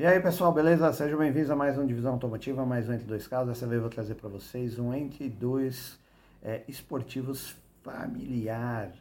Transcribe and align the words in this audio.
E 0.00 0.06
aí 0.06 0.18
pessoal, 0.18 0.50
beleza? 0.50 0.90
Sejam 0.94 1.18
bem-vindos 1.18 1.50
a 1.50 1.54
mais 1.54 1.76
um 1.76 1.84
Divisão 1.84 2.14
Automotiva, 2.14 2.64
mais 2.64 2.88
um 2.88 2.94
Entre 2.94 3.04
Dois 3.04 3.26
Carros. 3.26 3.48
Dessa 3.48 3.66
vez 3.66 3.76
eu 3.76 3.82
vou 3.82 3.90
trazer 3.90 4.14
para 4.14 4.30
vocês 4.30 4.78
um 4.78 4.94
Entre 4.94 5.28
Dois 5.28 5.98
é, 6.42 6.62
Esportivos 6.66 7.54
Familiar. 7.82 8.92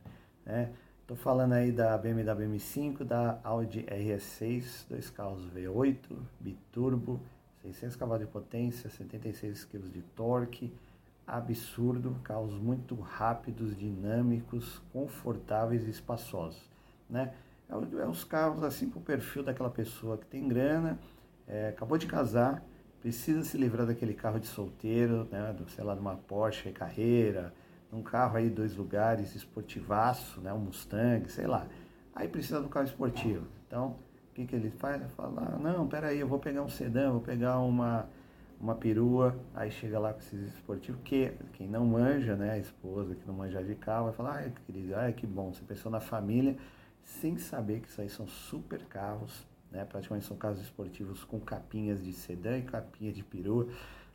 Né? 0.45 0.73
Tô 1.07 1.15
falando 1.15 1.53
aí 1.53 1.71
da 1.71 1.97
BMW 1.97 2.49
M5, 2.49 3.05
da 3.05 3.39
Audi 3.45 3.83
RS6, 3.83 4.89
dois 4.89 5.09
carros 5.09 5.41
V8, 5.55 6.17
biturbo, 6.37 7.21
600 7.61 7.95
cavalos 7.95 8.25
de 8.25 8.29
potência, 8.33 8.89
76 8.89 9.63
kg 9.63 9.79
de 9.87 10.01
torque, 10.01 10.69
absurdo, 11.25 12.13
carros 12.25 12.55
muito 12.55 12.95
rápidos, 12.95 13.73
dinâmicos, 13.77 14.81
confortáveis 14.91 15.87
e 15.87 15.91
espaçosos, 15.91 16.61
né? 17.09 17.31
É, 17.69 18.01
é 18.01 18.07
os 18.07 18.23
carros 18.23 18.63
assim 18.63 18.89
para 18.89 18.99
o 18.99 19.01
perfil 19.01 19.43
daquela 19.43 19.69
pessoa 19.69 20.17
que 20.17 20.25
tem 20.25 20.47
grana, 20.47 20.99
é, 21.47 21.69
acabou 21.69 21.97
de 21.97 22.07
casar, 22.07 22.63
precisa 22.99 23.43
se 23.43 23.57
livrar 23.57 23.85
daquele 23.85 24.13
carro 24.13 24.39
de 24.39 24.47
solteiro, 24.47 25.27
né? 25.31 25.53
Do, 25.53 25.69
sei 25.69 25.83
lá, 25.83 25.93
de 25.93 26.01
uma 26.01 26.15
Porsche 26.15 26.71
Carreira, 26.71 27.53
um 27.91 28.01
carro 28.01 28.37
aí 28.37 28.49
dois 28.49 28.75
lugares, 28.75 29.35
esportivaço, 29.35 30.41
né? 30.41 30.51
Um 30.53 30.59
Mustang, 30.59 31.29
sei 31.29 31.47
lá. 31.47 31.65
Aí 32.13 32.27
precisa 32.27 32.61
do 32.61 32.69
carro 32.69 32.85
esportivo. 32.85 33.47
Então, 33.67 33.95
o 34.31 34.33
que, 34.33 34.45
que 34.45 34.55
ele 34.55 34.71
faz? 34.71 35.01
Ele 35.01 35.09
fala, 35.11 35.57
não, 35.57 35.87
peraí, 35.87 36.19
eu 36.19 36.27
vou 36.27 36.39
pegar 36.39 36.61
um 36.61 36.69
sedã, 36.69 37.11
vou 37.11 37.21
pegar 37.21 37.59
uma 37.59 38.07
uma 38.59 38.75
perua, 38.75 39.39
aí 39.55 39.71
chega 39.71 39.97
lá 39.97 40.11
com 40.11 40.19
esses 40.19 40.53
esportivos, 40.53 40.99
que 41.03 41.31
quem 41.53 41.67
não 41.67 41.85
manja, 41.85 42.35
né, 42.35 42.51
a 42.51 42.57
esposa 42.57 43.15
que 43.15 43.25
não 43.25 43.33
manja 43.33 43.63
de 43.63 43.73
carro, 43.75 44.05
vai 44.05 44.13
falar, 44.13 44.35
ai, 44.35 44.53
querido, 44.65 44.95
ai, 44.95 45.13
que 45.13 45.25
bom, 45.25 45.53
você 45.53 45.63
pensou 45.63 45.89
na 45.89 46.01
família, 46.01 46.57
sem 47.09 47.37
saber 47.37 47.81
que 47.81 47.87
isso 47.87 48.01
aí 48.01 48.09
são 48.09 48.27
super 48.27 48.85
carros, 48.85 49.45
né, 49.71 49.83
praticamente 49.83 50.25
são 50.25 50.37
carros 50.37 50.61
esportivos 50.61 51.23
com 51.23 51.39
capinhas 51.39 52.03
de 52.03 52.13
sedã 52.13 52.57
e 52.57 52.61
capinha 52.61 53.11
de 53.11 53.23
perua, 53.23 53.67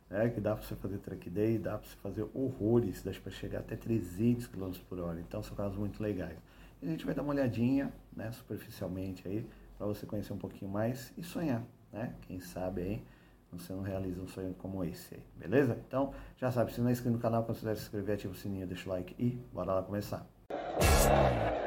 né, 0.09 0.29
que 0.29 0.39
dá 0.39 0.55
para 0.55 0.65
você 0.65 0.75
fazer 0.75 0.97
track 0.99 1.29
day, 1.29 1.57
dá 1.57 1.77
para 1.77 1.87
você 1.87 1.95
fazer 1.97 2.27
horrores, 2.33 3.03
dá 3.03 3.11
para 3.11 3.31
chegar 3.31 3.59
até 3.59 3.75
300 3.75 4.47
km 4.47 4.71
por 4.87 4.99
hora, 4.99 5.19
então 5.19 5.43
são 5.43 5.55
carros 5.55 5.77
muito 5.77 6.01
legais. 6.01 6.37
E 6.81 6.87
a 6.87 6.89
gente 6.89 7.05
vai 7.05 7.13
dar 7.13 7.21
uma 7.21 7.33
olhadinha, 7.33 7.93
né, 8.15 8.31
superficialmente 8.31 9.27
aí, 9.27 9.45
para 9.77 9.85
você 9.85 10.05
conhecer 10.05 10.33
um 10.33 10.37
pouquinho 10.37 10.71
mais 10.71 11.13
e 11.17 11.23
sonhar, 11.23 11.63
né, 11.91 12.15
quem 12.21 12.39
sabe 12.39 12.81
aí, 12.81 13.03
você 13.51 13.71
não 13.71 13.81
realiza 13.81 14.21
um 14.21 14.27
sonho 14.27 14.53
como 14.55 14.83
esse 14.83 15.15
aí, 15.15 15.23
beleza? 15.37 15.77
Então, 15.87 16.13
já 16.37 16.51
sabe, 16.51 16.73
se 16.73 16.81
não 16.81 16.89
é 16.89 16.91
inscrito 16.91 17.15
no 17.15 17.21
canal, 17.21 17.43
considere 17.43 17.77
se 17.77 17.83
inscrever, 17.83 18.15
ativa 18.15 18.33
o 18.33 18.35
sininho, 18.35 18.67
deixa 18.67 18.89
o 18.89 18.91
like 18.91 19.15
e 19.17 19.31
bora 19.53 19.73
lá 19.75 19.83
começar. 19.83 20.27
Bom, 20.49 21.64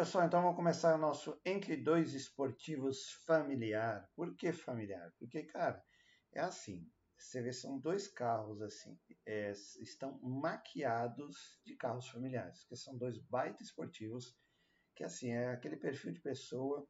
pessoal, 0.00 0.24
então 0.24 0.40
vamos 0.40 0.56
começar 0.56 0.94
o 0.94 0.98
nosso 0.98 1.38
Entre 1.44 1.76
Dois 1.76 2.14
Esportivos 2.14 3.12
familiar. 3.26 4.10
Por 4.16 4.34
que 4.34 4.50
familiar? 4.50 5.12
Porque, 5.18 5.42
cara, 5.42 5.84
é 6.32 6.40
assim, 6.40 6.90
você 7.18 7.42
vê, 7.42 7.52
são 7.52 7.78
dois 7.78 8.08
carros, 8.08 8.62
assim, 8.62 8.98
é, 9.26 9.50
estão 9.50 10.18
maquiados 10.22 11.60
de 11.66 11.76
carros 11.76 12.08
familiares, 12.08 12.64
que 12.64 12.74
são 12.76 12.96
dois 12.96 13.18
baita 13.18 13.62
esportivos, 13.62 14.34
que, 14.96 15.04
assim, 15.04 15.32
é 15.32 15.48
aquele 15.48 15.76
perfil 15.76 16.12
de 16.12 16.20
pessoa, 16.20 16.88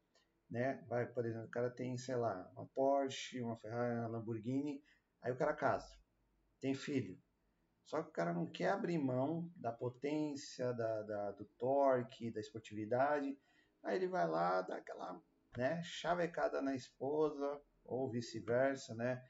né, 0.48 0.81
vai, 0.88 1.05
por 1.12 1.27
exemplo, 1.27 1.48
o 1.48 1.50
cara 1.50 1.69
tem, 1.69 1.98
sei 1.98 2.14
lá, 2.14 2.48
uma 2.53 2.69
Porsche, 2.69 3.42
uma 3.42 3.56
Ferrari, 3.56 3.98
uma 3.98 4.06
Lamborghini, 4.06 4.81
aí 5.20 5.33
o 5.33 5.36
cara 5.36 5.53
casa, 5.53 5.98
tem 6.61 6.75
filho, 6.75 7.20
só 7.91 8.00
que 8.05 8.10
o 8.10 8.12
cara 8.12 8.33
não 8.33 8.46
quer 8.46 8.69
abrir 8.69 8.98
mão 8.98 9.50
da 9.56 9.72
potência, 9.72 10.72
da, 10.72 11.03
da, 11.03 11.32
do 11.32 11.44
torque, 11.59 12.31
da 12.31 12.38
esportividade. 12.38 13.37
Aí 13.82 13.97
ele 13.97 14.06
vai 14.06 14.28
lá, 14.28 14.62
dá 14.62 14.76
aquela 14.76 15.20
né, 15.56 15.82
chavecada 15.82 16.62
na 16.62 16.76
esposa, 16.76 17.60
ou 17.84 18.09
vice-versa, 18.09 18.94
né? 18.94 19.20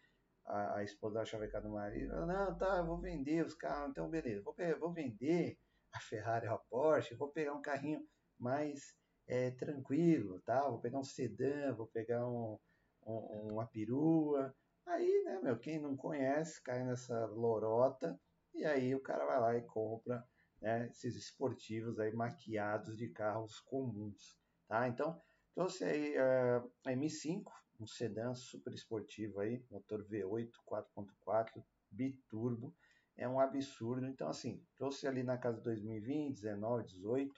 A, 0.44 0.76
a, 0.76 0.84
esposa 0.84 1.14
dá 1.14 1.24
chavecada 1.24 1.66
no 1.66 1.74
marido. 1.74 2.14
Não, 2.26 2.58
tá, 2.58 2.82
vou 2.82 3.00
vender 3.00 3.46
os 3.46 3.54
carros, 3.54 3.92
então 3.92 4.10
beleza. 4.10 4.42
Vou, 4.42 4.54
vou 4.78 4.92
vender 4.92 5.58
a 5.94 5.98
Ferrari 5.98 6.46
ou 6.46 6.56
a 6.56 6.58
Porsche, 6.58 7.14
vou 7.14 7.32
pegar 7.32 7.54
um 7.54 7.62
carrinho 7.62 8.06
mais 8.38 8.94
é, 9.26 9.52
tranquilo, 9.52 10.38
tá? 10.42 10.68
Vou 10.68 10.82
pegar 10.82 10.98
um 10.98 11.04
sedã, 11.04 11.72
vou 11.72 11.86
pegar 11.86 12.28
um, 12.28 12.58
um, 13.06 13.52
uma 13.52 13.66
perua. 13.66 14.54
Aí, 14.84 15.22
né, 15.24 15.40
meu, 15.42 15.58
quem 15.58 15.80
não 15.80 15.96
conhece 15.96 16.62
cai 16.62 16.84
nessa 16.84 17.24
lorota 17.24 18.20
e 18.54 18.64
aí 18.64 18.94
o 18.94 19.00
cara 19.00 19.24
vai 19.24 19.40
lá 19.40 19.56
e 19.56 19.62
compra 19.62 20.24
né, 20.60 20.88
esses 20.88 21.16
esportivos 21.16 21.98
aí 21.98 22.12
maquiados 22.12 22.96
de 22.96 23.08
carros 23.08 23.60
comuns, 23.60 24.38
tá? 24.68 24.86
Então, 24.88 25.20
trouxe 25.54 25.84
aí 25.84 26.14
uh, 26.16 26.70
a 26.84 26.92
M5, 26.92 27.44
um 27.80 27.86
sedã 27.86 28.34
super 28.34 28.74
esportivo 28.74 29.40
aí, 29.40 29.64
motor 29.70 30.04
V8 30.04 30.50
4.4, 30.66 31.64
biturbo, 31.90 32.74
é 33.16 33.28
um 33.28 33.40
absurdo. 33.40 34.06
Então, 34.06 34.28
assim, 34.28 34.62
trouxe 34.76 35.06
ali 35.06 35.22
na 35.22 35.38
casa 35.38 35.58
de 35.58 35.64
2020, 35.64 36.34
19, 36.34 36.84
18, 36.84 37.34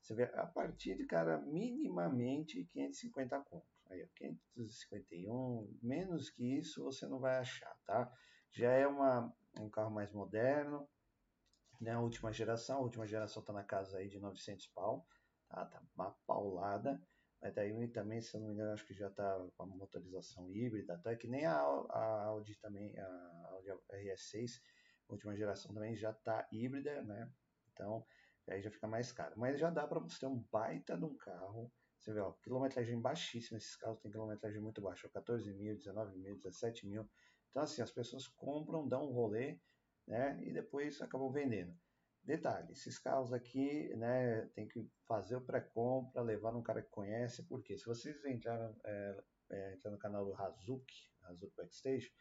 você 0.00 0.14
vê 0.14 0.24
a 0.34 0.46
partir 0.46 0.96
de, 0.96 1.04
cara, 1.04 1.38
minimamente 1.38 2.64
550 2.72 3.40
conto. 3.40 3.66
Aí, 3.90 4.02
ó, 4.02 4.06
551, 4.16 5.78
menos 5.82 6.30
que 6.30 6.58
isso 6.58 6.84
você 6.84 7.06
não 7.06 7.18
vai 7.18 7.38
achar, 7.38 7.76
tá? 7.84 8.10
Já 8.52 8.70
é 8.70 8.86
uma, 8.86 9.32
um 9.58 9.68
carro 9.70 9.90
mais 9.90 10.12
moderno, 10.12 10.88
né? 11.80 11.92
A 11.92 12.00
última 12.00 12.32
geração, 12.32 12.78
a 12.78 12.82
última 12.82 13.06
geração 13.06 13.40
está 13.40 13.52
na 13.52 13.64
casa 13.64 13.98
aí 13.98 14.08
de 14.08 14.18
900 14.20 14.66
pau, 14.68 15.06
tá? 15.48 15.64
Tá 15.66 15.82
uma 15.94 16.10
paulada. 16.26 17.00
Mas 17.42 17.54
daí 17.54 17.88
também, 17.88 18.20
se 18.20 18.36
eu 18.36 18.40
não 18.40 18.48
me 18.48 18.54
engano, 18.54 18.72
acho 18.72 18.86
que 18.86 18.92
já 18.92 19.08
está 19.08 19.46
com 19.56 19.62
a 19.62 19.66
motorização 19.66 20.50
híbrida, 20.50 20.94
até 20.94 21.16
que 21.16 21.26
nem 21.26 21.46
a, 21.46 21.56
a 21.56 22.24
Audi 22.26 22.54
também, 22.60 22.98
a 22.98 23.48
Audi 23.52 23.70
RS6, 23.92 24.60
última 25.08 25.34
geração 25.34 25.72
também 25.72 25.96
já 25.96 26.10
está 26.10 26.46
híbrida, 26.52 27.02
né? 27.02 27.32
Então, 27.72 28.04
aí 28.48 28.60
já 28.60 28.70
fica 28.70 28.86
mais 28.86 29.10
caro. 29.12 29.34
Mas 29.38 29.58
já 29.58 29.70
dá 29.70 29.86
para 29.86 30.00
você 30.00 30.18
ter 30.20 30.26
um 30.26 30.44
baita 30.52 30.98
de 30.98 31.04
um 31.04 31.16
carro. 31.16 31.72
Você 31.98 32.12
vê, 32.12 32.20
ó, 32.20 32.32
quilometragem 32.32 33.00
baixíssima, 33.00 33.58
esses 33.58 33.76
carros 33.76 34.00
têm 34.00 34.10
quilometragem 34.10 34.60
muito 34.60 34.80
baixa, 34.80 35.08
14 35.08 35.52
mil, 35.52 35.76
19 35.76 36.16
mil, 36.18 36.36
17 36.36 36.86
mil. 36.86 37.08
Então, 37.50 37.62
assim, 37.62 37.82
as 37.82 37.90
pessoas 37.90 38.26
compram, 38.28 38.88
dão 38.88 39.08
um 39.08 39.12
rolê, 39.12 39.58
né? 40.06 40.38
E 40.42 40.52
depois 40.52 41.00
acabam 41.00 41.30
vendendo. 41.30 41.76
Detalhe, 42.22 42.72
esses 42.72 42.98
carros 42.98 43.32
aqui, 43.32 43.88
né, 43.96 44.46
tem 44.54 44.68
que 44.68 44.86
fazer 45.06 45.36
o 45.36 45.40
pré-compra, 45.40 46.22
levar 46.22 46.54
um 46.54 46.62
cara 46.62 46.82
que 46.82 46.90
conhece, 46.90 47.42
porque 47.44 47.76
se 47.78 47.86
vocês 47.86 48.22
entraram, 48.26 48.76
é, 48.84 49.24
é, 49.50 49.90
no 49.90 49.98
canal 49.98 50.24
do 50.24 50.34
Hazuki, 50.34 51.10
Hazuki 51.22 51.56
Backstage, 51.56 52.12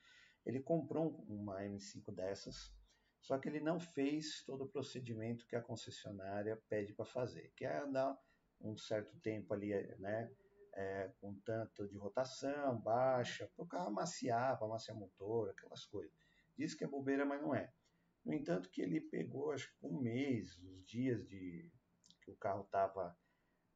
ele 0.46 0.62
comprou 0.62 1.24
uma 1.28 1.62
M5 1.62 2.16
dessas, 2.16 2.74
só 3.22 3.38
que 3.38 3.50
ele 3.50 3.60
não 3.60 3.80
fez 3.80 4.42
todo 4.46 4.64
o 4.64 4.70
procedimento 4.70 5.46
que 5.46 5.56
a 5.56 5.62
concessionária 5.62 6.60
pede 6.70 6.94
para 6.94 7.06
fazer, 7.06 7.52
que 7.56 7.66
é 7.66 7.80
andar 7.80 8.18
um 8.62 8.78
certo 8.78 9.20
tempo 9.20 9.54
ali, 9.54 9.70
né, 9.98 10.32
é, 10.74 11.12
com 11.20 11.34
tanto 11.42 11.88
de 11.88 11.98
rotação, 11.98 12.80
baixa, 12.80 13.50
para 13.56 13.64
o 13.64 13.68
carro 13.68 13.88
amaciar, 13.88 14.58
para 14.58 14.68
amaciar 14.68 14.98
motor, 14.98 15.50
aquelas 15.50 15.86
coisas. 15.86 16.14
Diz 16.58 16.74
que 16.74 16.84
é 16.84 16.88
bobeira, 16.88 17.26
mas 17.26 17.42
não 17.42 17.56
é. 17.56 17.72
No 18.26 18.34
entanto, 18.34 18.70
que 18.70 18.82
ele 18.82 19.02
pegou, 19.02 19.52
acho 19.52 19.68
que 19.78 19.86
um 19.86 20.00
mês, 20.00 20.58
os 20.60 20.86
dias 20.86 21.26
de 21.28 21.72
que 22.22 22.32
o 22.32 22.36
carro 22.36 22.64
estava, 22.64 23.18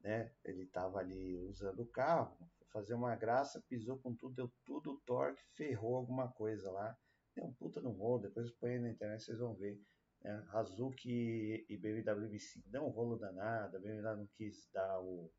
né, 0.02 0.32
ele 0.44 0.64
estava 0.64 1.00
ali 1.00 1.38
usando 1.38 1.82
o 1.82 1.88
carro, 1.88 2.38
fazer 2.72 2.94
uma 2.94 3.16
graça, 3.16 3.64
pisou 3.70 3.98
com 4.00 4.16
tudo, 4.16 4.36
deu 4.36 4.52
tudo 4.66 5.02
torque, 5.06 5.42
ferrou 5.54 5.96
alguma 5.96 6.32
coisa 6.32 6.72
lá, 6.72 6.98
deu 7.36 7.46
um 7.46 7.54
puta 7.54 7.80
no 7.82 7.92
rolo, 7.92 8.24
depois 8.24 8.52
põe 8.52 8.80
na 8.80 8.90
internet, 8.90 9.24
vocês 9.24 9.40
vão 9.40 9.54
ver. 9.56 9.80
Né? 10.22 10.46
Hazuki 10.52 11.66
e 11.70 11.78
BMW 11.78 12.30
M5 12.30 12.64
deu 12.66 12.84
um 12.84 12.90
rolo 12.90 13.18
danado, 13.18 13.78
a 13.78 13.80
BMW 13.80 14.18
não 14.18 14.28
quis 14.28 14.70
dar 14.74 15.00
o, 15.02 15.32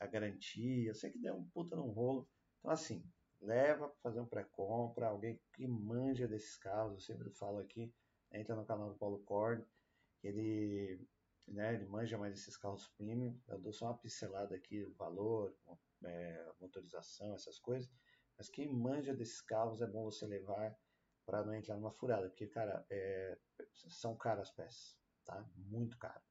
a 0.00 0.06
garantia, 0.06 0.90
eu 0.90 0.94
sei 0.94 1.10
que 1.10 1.18
deu 1.18 1.34
um 1.36 1.48
puta 1.48 1.76
no 1.76 1.90
rolo. 1.90 2.28
Então, 2.58 2.70
assim, 2.70 3.04
leva 3.40 3.88
para 3.88 3.98
fazer 4.02 4.20
um 4.20 4.26
pré-compra, 4.26 5.08
alguém 5.08 5.40
que 5.52 5.66
manja 5.66 6.26
desses 6.26 6.56
carros, 6.56 6.94
eu 6.94 7.00
sempre 7.00 7.30
falo 7.30 7.58
aqui, 7.58 7.92
entra 8.32 8.54
no 8.54 8.64
canal 8.64 8.90
do 8.90 8.98
Paulo 8.98 9.20
Cord, 9.24 9.64
ele, 10.22 11.06
né, 11.46 11.74
ele 11.74 11.86
manja 11.86 12.18
mais 12.18 12.34
esses 12.34 12.56
carros 12.56 12.88
premium, 12.96 13.40
eu 13.48 13.58
dou 13.58 13.72
só 13.72 13.86
uma 13.86 13.98
pincelada 13.98 14.54
aqui, 14.54 14.84
o 14.84 14.92
valor, 14.94 15.54
é, 16.04 16.52
motorização, 16.60 17.34
essas 17.34 17.58
coisas, 17.58 17.90
mas 18.36 18.48
quem 18.48 18.68
manja 18.72 19.14
desses 19.14 19.40
carros 19.40 19.80
é 19.80 19.86
bom 19.86 20.04
você 20.04 20.26
levar 20.26 20.76
para 21.24 21.44
não 21.44 21.54
entrar 21.54 21.76
numa 21.76 21.92
furada, 21.92 22.28
porque, 22.28 22.46
cara, 22.46 22.86
é, 22.90 23.38
são 23.74 24.16
caras 24.16 24.48
as 24.48 24.54
peças, 24.54 24.98
tá? 25.24 25.46
Muito 25.56 25.98
caro. 25.98 26.22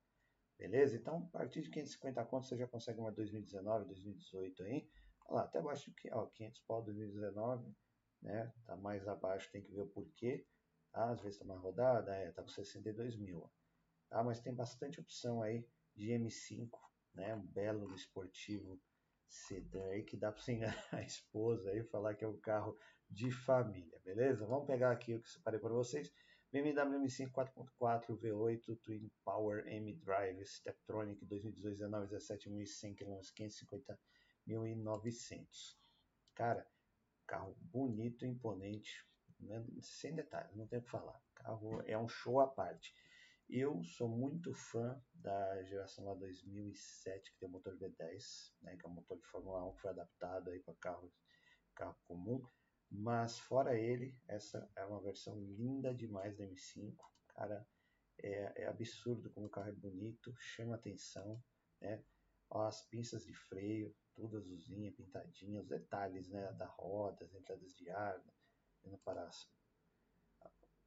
Beleza? 0.57 0.95
Então, 0.95 1.17
a 1.17 1.37
partir 1.37 1.61
de 1.61 1.69
550 1.69 2.25
contos 2.25 2.49
você 2.49 2.57
já 2.57 2.67
consegue 2.67 2.99
uma 2.99 3.11
2019, 3.11 3.85
2018 3.85 4.63
aí. 4.63 4.89
Olha 5.27 5.35
lá, 5.35 5.43
até 5.43 5.59
abaixo 5.59 5.93
que, 5.93 6.11
ó, 6.11 6.25
500 6.25 6.59
pau 6.61 6.81
2019, 6.83 7.75
né? 8.21 8.51
Tá 8.65 8.75
mais 8.75 9.07
abaixo, 9.07 9.51
tem 9.51 9.61
que 9.61 9.71
ver 9.71 9.81
o 9.81 9.87
porquê. 9.87 10.45
Tá? 10.91 11.11
Às 11.11 11.21
vezes 11.21 11.37
tá 11.37 11.45
mais 11.45 11.61
rodada, 11.61 12.15
é, 12.15 12.31
tá 12.31 12.41
com 12.41 12.49
62 12.49 13.17
mil. 13.17 13.49
Tá? 14.09 14.23
Mas 14.23 14.39
tem 14.39 14.53
bastante 14.53 14.99
opção 14.99 15.43
aí 15.43 15.67
de 15.95 16.07
M5, 16.09 16.69
né? 17.13 17.35
Um 17.35 17.45
belo 17.45 17.93
esportivo 17.93 18.81
sedã 19.29 19.83
aí 19.89 20.03
que 20.03 20.17
dá 20.17 20.31
para 20.31 20.41
você 20.41 20.53
enganar 20.53 20.87
a 20.91 21.01
esposa 21.01 21.69
aí 21.69 21.83
falar 21.83 22.15
que 22.15 22.23
é 22.23 22.27
um 22.27 22.39
carro 22.39 22.77
de 23.09 23.31
família, 23.31 23.99
beleza? 24.03 24.45
Vamos 24.45 24.65
pegar 24.65 24.91
aqui 24.91 25.15
o 25.15 25.21
que 25.21 25.29
separei 25.29 25.59
para 25.59 25.73
vocês. 25.73 26.11
BMW 26.51 27.03
M5 27.03 27.31
4.4 27.31 28.17
V8 28.17 28.79
Twin 28.81 29.11
Power 29.25 29.67
M 29.67 29.93
Drive 29.95 30.45
Steptronic 30.45 31.25
2018 31.25 31.77
19 31.77 32.07
17.100 32.07 32.95
km 32.95 33.19
550.900 34.47 35.75
cara 36.33 36.65
carro 37.25 37.53
bonito 37.59 38.25
imponente 38.25 39.05
né? 39.41 39.61
sem 39.81 40.15
detalhes 40.15 40.55
não 40.55 40.65
tem 40.65 40.79
o 40.79 40.81
que 40.81 40.89
falar 40.89 41.21
carro 41.35 41.81
é 41.85 41.97
um 41.97 42.07
show 42.07 42.39
à 42.39 42.47
parte 42.47 42.95
eu 43.49 43.83
sou 43.83 44.07
muito 44.07 44.53
fã 44.53 44.97
da 45.13 45.61
geração 45.63 46.05
lá 46.05 46.13
2007 46.13 47.33
que 47.33 47.39
tem 47.39 47.49
o 47.49 47.51
motor 47.51 47.77
V10 47.77 48.53
né? 48.61 48.77
que 48.77 48.85
é 48.85 48.89
um 48.89 48.93
motor 48.93 49.17
de 49.17 49.25
Fórmula 49.27 49.65
1 49.65 49.73
que 49.73 49.81
foi 49.81 49.91
adaptado 49.91 50.49
aí 50.49 50.61
para 50.61 50.75
carro 50.75 51.11
carro 51.75 51.97
comum 52.05 52.41
mas 52.89 53.37
fora 53.37 53.77
ele, 53.77 54.17
essa 54.27 54.69
é 54.75 54.85
uma 54.85 55.01
versão 55.01 55.37
linda 55.39 55.93
demais 55.93 56.37
da 56.37 56.45
M5. 56.45 56.95
Cara, 57.27 57.67
é, 58.19 58.63
é 58.63 58.67
absurdo 58.67 59.29
como 59.31 59.47
o 59.47 59.49
carro 59.49 59.69
é 59.69 59.73
bonito, 59.73 60.33
chama 60.39 60.75
atenção, 60.75 61.41
né? 61.81 62.03
As 62.49 62.81
pinças 62.83 63.25
de 63.25 63.33
freio, 63.33 63.93
tudo 64.15 64.37
azulzinha, 64.37 64.93
pintadinha, 64.93 65.59
os 65.59 65.67
detalhes 65.67 66.29
né, 66.29 66.49
da 66.53 66.65
roda, 66.65 67.25
as 67.25 67.33
entradas 67.33 67.75
de 67.75 67.89
ar, 67.89 68.23
indo 68.85 68.97
para 68.99 69.29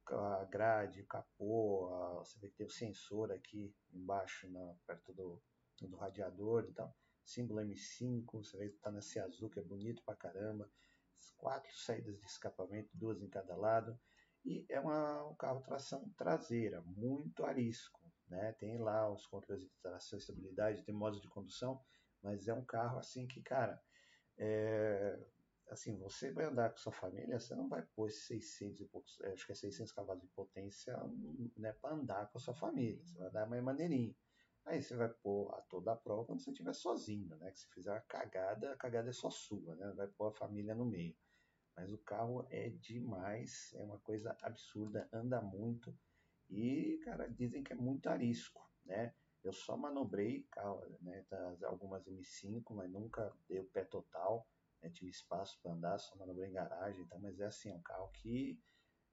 a 0.09 0.43
grade, 0.45 1.01
o 1.01 1.05
capô, 1.05 1.87
a, 1.93 2.13
você 2.15 2.39
vê 2.39 2.49
que 2.49 2.55
tem 2.55 2.65
o 2.65 2.69
sensor 2.69 3.31
aqui 3.31 3.73
embaixo, 3.93 4.49
na, 4.49 4.75
perto 4.87 5.13
do, 5.13 5.41
do 5.79 5.95
radiador 5.95 6.65
e 6.67 6.73
tal. 6.73 6.93
Símbolo 7.23 7.61
M5, 7.61 8.25
você 8.43 8.57
vê 8.57 8.69
que 8.69 8.79
tá 8.79 8.91
nesse 8.91 9.19
azul 9.19 9.49
que 9.51 9.59
é 9.59 9.63
bonito 9.63 10.03
pra 10.03 10.15
caramba 10.15 10.67
quatro 11.37 11.71
saídas 11.75 12.19
de 12.19 12.25
escapamento, 12.25 12.89
duas 12.93 13.21
em 13.21 13.29
cada 13.29 13.55
lado, 13.55 13.99
e 14.43 14.65
é 14.69 14.79
uma, 14.79 15.27
um 15.27 15.35
carro 15.35 15.61
tração 15.61 16.09
traseira, 16.17 16.81
muito 16.81 17.45
arisco, 17.45 18.01
né? 18.27 18.53
Tem 18.53 18.77
lá 18.79 19.11
os 19.11 19.27
controles 19.27 19.63
de 19.63 19.77
tração 19.81 20.17
estabilidade, 20.17 20.83
tem 20.83 20.95
modos 20.95 21.21
de 21.21 21.27
condução, 21.27 21.79
mas 22.23 22.47
é 22.47 22.53
um 22.53 22.65
carro 22.65 22.97
assim 22.97 23.27
que, 23.27 23.41
cara, 23.41 23.81
é, 24.37 25.19
assim, 25.69 25.97
você 25.97 26.31
vai 26.31 26.45
andar 26.45 26.71
com 26.71 26.77
sua 26.77 26.91
família, 26.91 27.39
você 27.39 27.55
não 27.55 27.67
vai 27.67 27.83
pôr 27.95 28.09
600 28.09 28.81
e 28.81 28.85
poucos, 28.85 29.19
é, 29.21 29.31
acho 29.33 29.45
que 29.45 29.51
é 29.51 29.55
600 29.55 29.91
cavalos 29.91 30.21
de 30.21 30.27
potência, 30.29 30.97
né, 31.57 31.73
para 31.73 31.93
andar 31.93 32.29
com 32.31 32.37
a 32.37 32.41
sua 32.41 32.55
família, 32.55 33.03
você 33.05 33.17
vai 33.17 33.31
dar 33.31 33.47
mais 33.47 33.63
maneirinho. 33.63 34.15
Aí 34.65 34.81
você 34.81 34.95
vai 34.95 35.09
pôr 35.09 35.53
a 35.53 35.61
toda 35.61 35.91
a 35.91 35.95
prova 35.95 36.25
quando 36.25 36.41
você 36.41 36.51
estiver 36.51 36.73
sozinho, 36.73 37.35
né? 37.37 37.51
Que 37.51 37.59
se 37.59 37.67
fizer 37.69 37.91
uma 37.91 38.01
cagada, 38.01 38.73
a 38.73 38.77
cagada 38.77 39.09
é 39.09 39.13
só 39.13 39.29
sua, 39.29 39.75
né? 39.75 39.91
Vai 39.95 40.07
pôr 40.07 40.27
a 40.27 40.31
família 40.31 40.75
no 40.75 40.85
meio. 40.85 41.15
Mas 41.75 41.91
o 41.91 41.97
carro 41.97 42.45
é 42.49 42.69
demais, 42.69 43.73
é 43.75 43.83
uma 43.83 43.99
coisa 43.99 44.37
absurda, 44.41 45.09
anda 45.11 45.41
muito 45.41 45.97
e, 46.49 46.99
cara, 47.05 47.27
dizem 47.29 47.63
que 47.63 47.73
é 47.73 47.75
muito 47.75 48.07
arisco, 48.09 48.69
né? 48.85 49.15
Eu 49.43 49.53
só 49.53 49.75
manobrei 49.75 50.45
carro, 50.51 50.85
né, 51.01 51.25
algumas 51.63 52.05
M5, 52.05 52.75
mas 52.75 52.91
nunca 52.91 53.33
dei 53.47 53.59
o 53.59 53.65
pé 53.65 53.83
total, 53.85 54.47
né, 54.81 54.89
tive 54.89 55.09
espaço 55.09 55.59
para 55.61 55.71
andar, 55.71 55.97
só 55.97 56.15
manobrei 56.15 56.49
em 56.49 56.53
garagem, 56.53 57.01
então, 57.01 57.19
mas 57.19 57.39
é 57.39 57.45
assim, 57.45 57.71
é 57.71 57.75
um 57.75 57.81
carro 57.81 58.09
que 58.09 58.61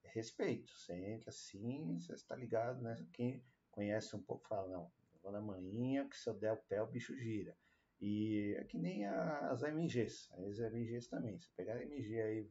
respeito, 0.05 0.71
você 0.73 0.93
entra 0.95 1.31
assim, 1.31 1.99
você 1.99 2.13
está 2.13 2.35
ligado, 2.35 2.83
né? 2.83 2.95
Quem 3.13 3.43
conhece 3.71 4.15
um 4.17 4.23
pouco 4.23 4.47
fala, 4.49 4.69
não, 4.69 4.93
na 5.31 5.41
manhinha, 5.41 6.09
que 6.09 6.17
se 6.17 6.29
eu 6.29 6.35
der 6.35 6.53
o 6.53 6.57
pé, 6.57 6.83
o 6.83 6.87
bicho 6.87 7.17
gira. 7.17 7.57
E 8.01 8.55
é 8.59 8.65
que 8.65 8.79
nem 8.79 9.05
as 9.07 9.63
AMGs, 9.63 10.31
as 10.33 10.61
AMGs 10.61 11.09
também. 11.09 11.39
Se 11.41 11.51
pegar 11.57 11.75
a 11.75 11.81
AMG 11.81 12.21
aí, 12.21 12.51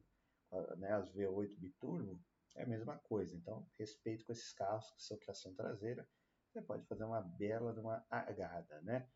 né, 0.78 0.92
as 0.94 1.10
V8 1.14 1.56
biturbo, 1.58 2.22
é 2.56 2.64
a 2.64 2.68
mesma 2.68 2.98
coisa. 2.98 3.36
Então, 3.36 3.66
respeito 3.78 4.26
com 4.26 4.32
esses 4.32 4.52
carros 4.54 4.92
que 4.92 5.04
são 5.04 5.18
tração 5.18 5.54
traseira, 5.54 6.08
você 6.50 6.62
pode 6.62 6.86
fazer 6.86 7.04
uma 7.04 7.22
bela 7.22 7.74
de 7.74 7.80
uma 7.80 8.06
agarrada, 8.10 8.82
né? 8.82 9.08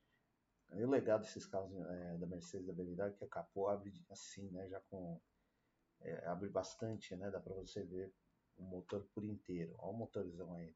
E 0.73 0.83
o 0.83 0.89
legal 0.89 1.19
desses 1.19 1.45
carros 1.45 1.71
é, 1.73 2.17
da 2.17 2.27
Mercedes 2.27 2.67
da 2.67 2.73
BMW 2.73 3.07
é 3.07 3.11
que 3.11 3.25
o 3.25 3.27
capô 3.27 3.67
abre 3.67 3.91
assim, 4.09 4.49
né? 4.51 4.69
Já 4.69 4.79
com 4.81 5.19
é, 6.01 6.25
abre 6.27 6.49
bastante, 6.49 7.15
né? 7.15 7.29
Dá 7.29 7.39
para 7.39 7.53
você 7.53 7.83
ver 7.83 8.13
o 8.57 8.63
motor 8.63 9.05
por 9.13 9.23
inteiro. 9.25 9.75
Olha 9.79 9.91
o 9.91 9.97
motorzão 9.97 10.53
aí 10.53 10.73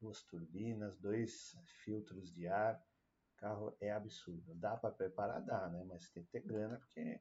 duas 0.00 0.22
turbinas, 0.22 0.98
dois 0.98 1.56
filtros 1.84 2.32
de 2.32 2.46
ar. 2.46 2.82
Carro 3.36 3.76
é 3.80 3.90
absurdo. 3.90 4.54
Dá 4.54 4.76
para 4.76 4.94
preparar? 4.94 5.42
Dá, 5.44 5.68
né? 5.68 5.84
Mas 5.84 6.08
tem 6.10 6.24
que 6.24 6.30
ter 6.30 6.40
grana, 6.40 6.78
porque, 6.78 7.20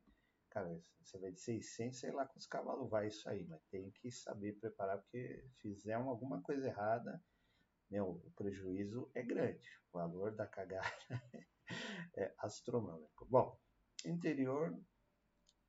cara, 0.49 0.81
você 1.01 1.17
vai 1.17 1.31
de 1.31 1.39
600, 1.39 1.99
sei 1.99 2.11
lá 2.11 2.25
quantos 2.25 2.47
cavalos 2.47 2.89
vai 2.89 3.07
isso 3.07 3.27
aí, 3.29 3.45
mas 3.45 3.61
tem 3.65 3.91
que 3.91 4.09
saber 4.11 4.53
preparar, 4.53 4.97
porque 4.99 5.45
fizer 5.59 5.93
alguma 5.93 6.41
coisa 6.41 6.67
errada, 6.67 7.21
meu, 7.89 8.21
o 8.25 8.31
prejuízo 8.31 9.11
é 9.13 9.21
grande. 9.21 9.69
O 9.91 9.97
valor 9.97 10.33
da 10.33 10.47
cagada 10.47 10.87
é 12.15 12.33
astronômico. 12.39 13.25
Bom, 13.25 13.59
interior 14.05 14.77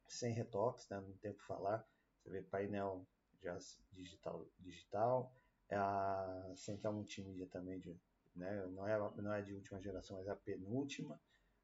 sem 0.08 0.32
retoques, 0.32 0.88
né? 0.88 1.00
não 1.00 1.16
tem 1.18 1.32
o 1.32 1.36
que 1.36 1.44
falar. 1.44 1.86
Você 2.18 2.30
vê 2.30 2.42
painel 2.42 3.06
já 3.42 3.58
digital, 3.92 4.48
digital 4.58 5.34
a 5.74 6.52
central 6.56 6.92
multimídia 6.92 7.46
também, 7.46 7.80
de, 7.80 7.98
né, 8.34 8.66
não, 8.68 8.86
é, 8.86 8.98
não 9.20 9.32
é 9.32 9.42
de 9.42 9.54
última 9.54 9.80
geração, 9.80 10.16
mas 10.16 10.26
é 10.26 10.30
a 10.30 10.36
penúltima. 10.36 11.20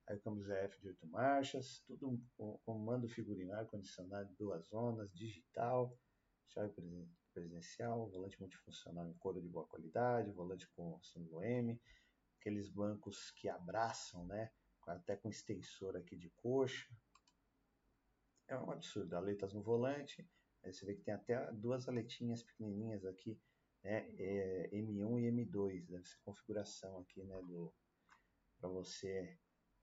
Aí 0.08 0.16
o 0.16 0.20
câmbio 0.20 0.42
ZF 0.42 0.80
de 0.80 0.88
8 0.88 1.06
marchas, 1.06 1.80
tudo 1.86 2.20
com 2.36 2.58
comando 2.64 3.08
figurino, 3.08 3.54
ar-condicionado, 3.54 4.34
duas 4.36 4.66
zonas, 4.66 5.12
digital, 5.14 5.96
chave 6.48 6.74
presidencial, 7.32 8.08
volante 8.10 8.38
multifuncional 8.40 9.08
em 9.08 9.14
couro 9.14 9.40
de 9.40 9.48
boa 9.48 9.66
qualidade, 9.66 10.30
volante 10.32 10.68
com 10.70 11.00
símbolo 11.02 11.42
M, 11.42 11.80
aqueles 12.40 12.68
bancos 12.68 13.30
que 13.30 13.48
abraçam, 13.48 14.26
né, 14.26 14.50
até 14.86 15.16
com 15.16 15.28
extensor 15.28 15.96
aqui 15.96 16.16
de 16.16 16.28
coxa. 16.30 16.88
É 18.48 18.58
um 18.58 18.70
absurdo, 18.70 19.14
aletas 19.14 19.54
no 19.54 19.62
volante, 19.62 20.28
aí 20.64 20.72
você 20.72 20.84
vê 20.84 20.94
que 20.94 21.02
tem 21.02 21.14
até 21.14 21.50
duas 21.52 21.88
aletinhas 21.88 22.42
pequenininhas 22.42 23.04
aqui 23.04 23.40
né, 23.82 24.08
é 24.18 24.70
M1 24.72 25.20
e 25.20 25.30
M2, 25.30 25.86
deve 25.86 26.06
ser 26.06 26.18
configuração 26.24 26.98
aqui, 27.00 27.22
né, 27.24 27.34
para 28.58 28.68
você 28.68 29.38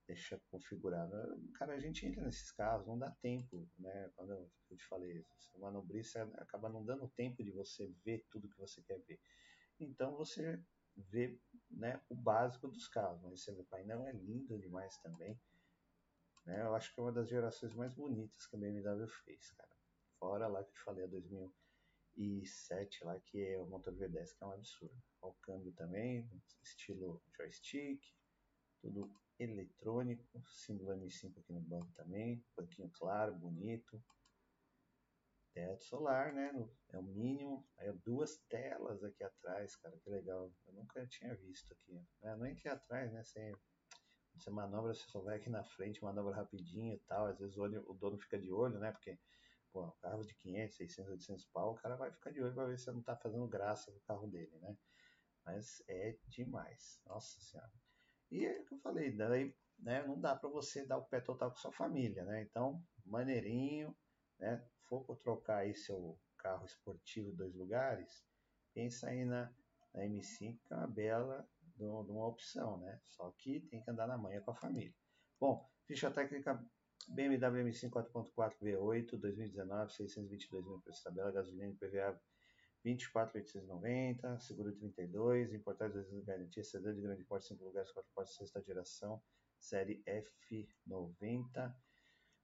deixar 0.07 0.39
configurado. 0.49 1.11
Cara, 1.53 1.73
a 1.73 1.79
gente 1.79 2.05
entra 2.05 2.23
nesses 2.23 2.51
carros, 2.51 2.87
não 2.87 2.97
dá 2.97 3.11
tempo, 3.21 3.69
né, 3.77 4.11
quando 4.15 4.31
eu 4.31 4.77
te 4.77 4.85
falei, 4.85 5.23
você 5.37 5.57
manobrir, 5.57 6.03
você 6.03 6.19
acaba 6.19 6.69
não 6.69 6.83
dando 6.83 7.07
tempo 7.09 7.43
de 7.43 7.51
você 7.51 7.87
ver 8.03 8.25
tudo 8.31 8.49
que 8.49 8.57
você 8.57 8.81
quer 8.81 8.99
ver. 9.01 9.19
Então 9.79 10.15
você 10.15 10.63
vê, 10.95 11.39
né, 11.69 12.01
o 12.09 12.15
básico 12.15 12.67
dos 12.67 12.87
carros, 12.87 13.21
mas 13.21 13.45
vê, 13.45 13.61
o 13.61 13.65
painel 13.65 14.05
é 14.07 14.11
lindo 14.11 14.57
demais 14.57 14.97
também, 14.97 15.39
né, 16.45 16.61
eu 16.63 16.73
acho 16.73 16.93
que 16.93 16.99
é 16.99 17.03
uma 17.03 17.11
das 17.11 17.29
gerações 17.29 17.73
mais 17.75 17.93
bonitas 17.93 18.47
que 18.47 18.55
a 18.55 18.59
BMW 18.59 19.07
fez, 19.07 19.51
cara. 19.51 19.69
Fora 20.17 20.47
lá 20.47 20.63
que 20.63 20.69
eu 20.69 20.73
te 20.73 20.81
falei, 20.81 21.03
a 21.03 21.07
2000 21.07 21.53
e 22.15 22.45
7 22.45 23.03
lá, 23.03 23.19
que 23.19 23.41
é 23.41 23.59
o 23.59 23.65
motor 23.65 23.93
V10, 23.93 24.33
que 24.35 24.43
é 24.43 24.47
um 24.47 24.51
absurdo. 24.51 25.03
O 25.21 25.33
câmbio 25.33 25.71
também, 25.73 26.29
estilo 26.61 27.21
joystick, 27.35 28.01
tudo 28.81 29.11
eletrônico, 29.39 30.41
símbolo 30.49 30.91
M5 30.91 31.37
aqui 31.37 31.53
no 31.53 31.61
banco 31.61 31.91
também, 31.93 32.43
banquinho 32.55 32.89
claro, 32.89 33.33
bonito. 33.35 34.01
Teto 35.53 35.83
solar, 35.83 36.31
né? 36.33 36.51
É 36.89 36.97
o 36.97 37.03
mínimo. 37.03 37.67
Aí 37.77 37.91
duas 38.05 38.37
telas 38.49 39.03
aqui 39.03 39.23
atrás, 39.23 39.75
cara, 39.77 39.97
que 39.97 40.09
legal. 40.09 40.53
Eu 40.67 40.73
nunca 40.73 41.05
tinha 41.07 41.33
visto 41.35 41.73
aqui. 41.73 41.93
Né? 42.21 42.35
Não 42.35 42.45
é 42.45 42.51
aqui 42.51 42.67
atrás, 42.67 43.11
né? 43.11 43.23
Você, 43.23 43.51
você 44.35 44.49
manobra, 44.51 44.93
você 44.93 45.09
só 45.09 45.19
vai 45.21 45.37
aqui 45.37 45.49
na 45.49 45.63
frente, 45.63 46.03
manobra 46.03 46.35
rapidinho 46.35 46.93
e 46.93 46.99
tal. 46.99 47.25
Às 47.25 47.39
vezes 47.39 47.57
o, 47.57 47.61
olho, 47.61 47.83
o 47.89 47.93
dono 47.93 48.19
fica 48.19 48.37
de 48.37 48.51
olho, 48.51 48.77
né? 48.77 48.91
Porque 48.91 49.17
pô, 49.71 49.91
carro 50.01 50.23
de 50.23 50.33
500, 50.35 50.77
600, 50.77 51.11
800 51.11 51.45
pau, 51.45 51.71
o 51.71 51.75
cara 51.75 51.95
vai 51.95 52.11
ficar 52.11 52.31
de 52.31 52.41
olho 52.41 52.53
para 52.53 52.67
ver 52.67 52.77
se 52.77 52.91
não 52.91 53.01
tá 53.01 53.15
fazendo 53.15 53.47
graça 53.47 53.91
no 53.91 53.99
carro 54.01 54.27
dele, 54.27 54.57
né? 54.59 54.77
Mas 55.45 55.81
é 55.87 56.17
demais, 56.27 57.01
nossa 57.05 57.39
senhora. 57.41 57.71
E 58.31 58.45
é 58.45 58.61
o 58.61 58.65
que 58.65 58.73
eu 58.75 58.79
falei, 58.79 59.15
daí, 59.15 59.55
né, 59.79 60.05
não 60.05 60.19
dá 60.19 60.35
para 60.35 60.49
você 60.49 60.85
dar 60.85 60.97
o 60.97 61.05
pé 61.05 61.21
total 61.21 61.51
com 61.51 61.57
sua 61.57 61.71
família, 61.71 62.23
né? 62.25 62.41
Então, 62.43 62.83
maneirinho, 63.05 63.95
né? 64.37 64.63
For 64.83 65.17
trocar 65.17 65.59
aí 65.59 65.75
seu 65.75 66.19
carro 66.37 66.65
esportivo 66.65 67.31
dois 67.31 67.53
lugares, 67.53 68.25
pensa 68.73 69.09
aí 69.09 69.25
na, 69.25 69.53
na 69.93 70.05
M5, 70.05 70.59
que 70.65 70.73
é 70.73 70.77
uma 70.77 70.87
bela 70.87 71.47
de 71.75 71.83
uma 71.83 72.27
opção, 72.27 72.77
né? 72.79 72.99
Só 73.05 73.31
que 73.37 73.61
tem 73.61 73.81
que 73.81 73.89
andar 73.89 74.07
na 74.07 74.17
manhã 74.17 74.41
com 74.41 74.51
a 74.51 74.55
família. 74.55 74.93
Bom, 75.39 75.69
ficha 75.85 76.11
técnica 76.11 76.63
BMW 77.07 77.69
M5 77.69 77.89
4.4 77.89 78.57
V8 78.61 79.17
2019, 79.17 79.93
622 79.93 80.65
mil 80.65 80.81
preço 80.81 81.03
tabela, 81.03 81.31
gasolina 81.31 81.73
PVA 81.79 82.19
24.890, 82.85 84.39
seguro 84.39 84.71
32, 84.73 85.53
importado 85.53 86.03
de 86.03 86.21
garantia, 86.21 86.63
sedã 86.63 86.93
de 86.93 87.01
grande 87.01 87.23
porte, 87.23 87.47
5 87.47 87.63
lugares, 87.63 87.91
4 87.91 88.11
portas, 88.13 88.35
sexta 88.35 88.61
geração, 88.61 89.21
série 89.59 90.03
F90. 90.07 91.75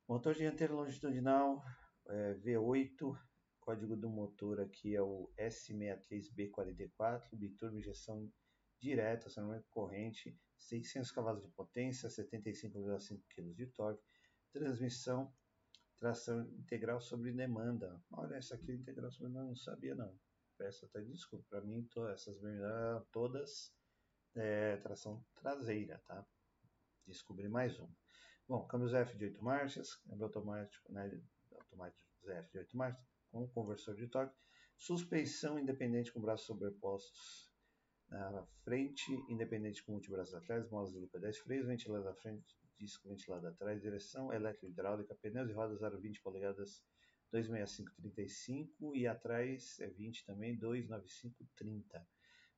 Motor 0.07 0.35
dianteiro 0.35 0.75
longitudinal 0.75 1.63
é, 2.07 2.35
V8, 2.35 3.17
código 3.59 3.95
do 3.95 4.09
motor 4.09 4.59
aqui 4.61 4.95
é 4.95 5.01
o 5.01 5.31
S63B44, 5.39 7.29
biturbo 7.33 7.77
injeção 7.77 8.31
direta, 8.79 9.27
acionamento 9.27 9.67
corrente, 9.69 10.37
600 10.57 11.11
cavalos 11.11 11.41
de 11.43 11.49
potência, 11.49 12.09
75,5 12.09 13.21
kg 13.29 13.53
de 13.53 13.67
torque, 13.67 14.03
transmissão, 14.55 15.33
tração 15.97 16.43
integral 16.43 17.01
sobre 17.01 17.33
demanda. 17.33 18.01
Olha, 18.09 18.35
essa 18.35 18.55
aqui 18.55 18.71
é 18.71 18.75
integral 18.75 19.11
sobre 19.11 19.27
demanda, 19.27 19.49
não 19.49 19.55
sabia 19.55 19.93
não. 19.93 20.17
Peço 20.57 20.85
até 20.85 21.01
desculpa, 21.01 21.45
para 21.49 21.61
mim 21.61 21.85
essas 22.13 22.41
eram 22.41 23.05
todas 23.11 23.73
é, 24.33 24.77
tração 24.77 25.21
traseira, 25.35 26.01
tá? 26.07 26.25
Descobri 27.05 27.49
mais 27.49 27.77
uma. 27.77 27.93
Bom, 28.47 28.65
câmbios 28.65 28.93
F 28.93 29.17
de 29.17 29.25
8 29.25 29.43
marchas, 29.43 29.95
câmbio 29.95 30.25
automático, 30.25 30.93
né, 30.93 31.21
automático 31.51 32.05
F 32.25 32.51
de 32.51 32.59
8 32.59 32.77
marchas, 32.77 33.05
com 33.31 33.45
conversor 33.49 33.95
de 33.95 34.07
torque, 34.07 34.35
suspensão 34.77 35.59
independente 35.59 36.13
com 36.13 36.21
braços 36.21 36.47
sobrepostos 36.47 37.51
na 38.07 38.45
frente, 38.63 39.11
independente 39.27 39.83
com 39.83 39.91
multibraços 39.91 40.35
atrás, 40.35 40.69
molas 40.69 40.93
de 40.93 40.99
liquidez, 40.99 41.37
freios, 41.39 41.67
ventilador 41.67 42.11
à 42.11 42.15
frente, 42.15 42.55
disco 42.77 43.07
ventilado 43.07 43.47
atrás, 43.47 43.81
direção 43.81 44.31
eletro-hidráulica, 44.33 45.15
pneus 45.15 45.49
e 45.49 45.53
rodas 45.53 45.81
aro 45.83 45.99
20 45.99 46.21
polegadas 46.21 46.83
265-35 47.33 48.95
e 48.95 49.07
atrás 49.07 49.79
é 49.79 49.87
20 49.87 50.25
também, 50.25 50.57
295-30. 50.57 51.33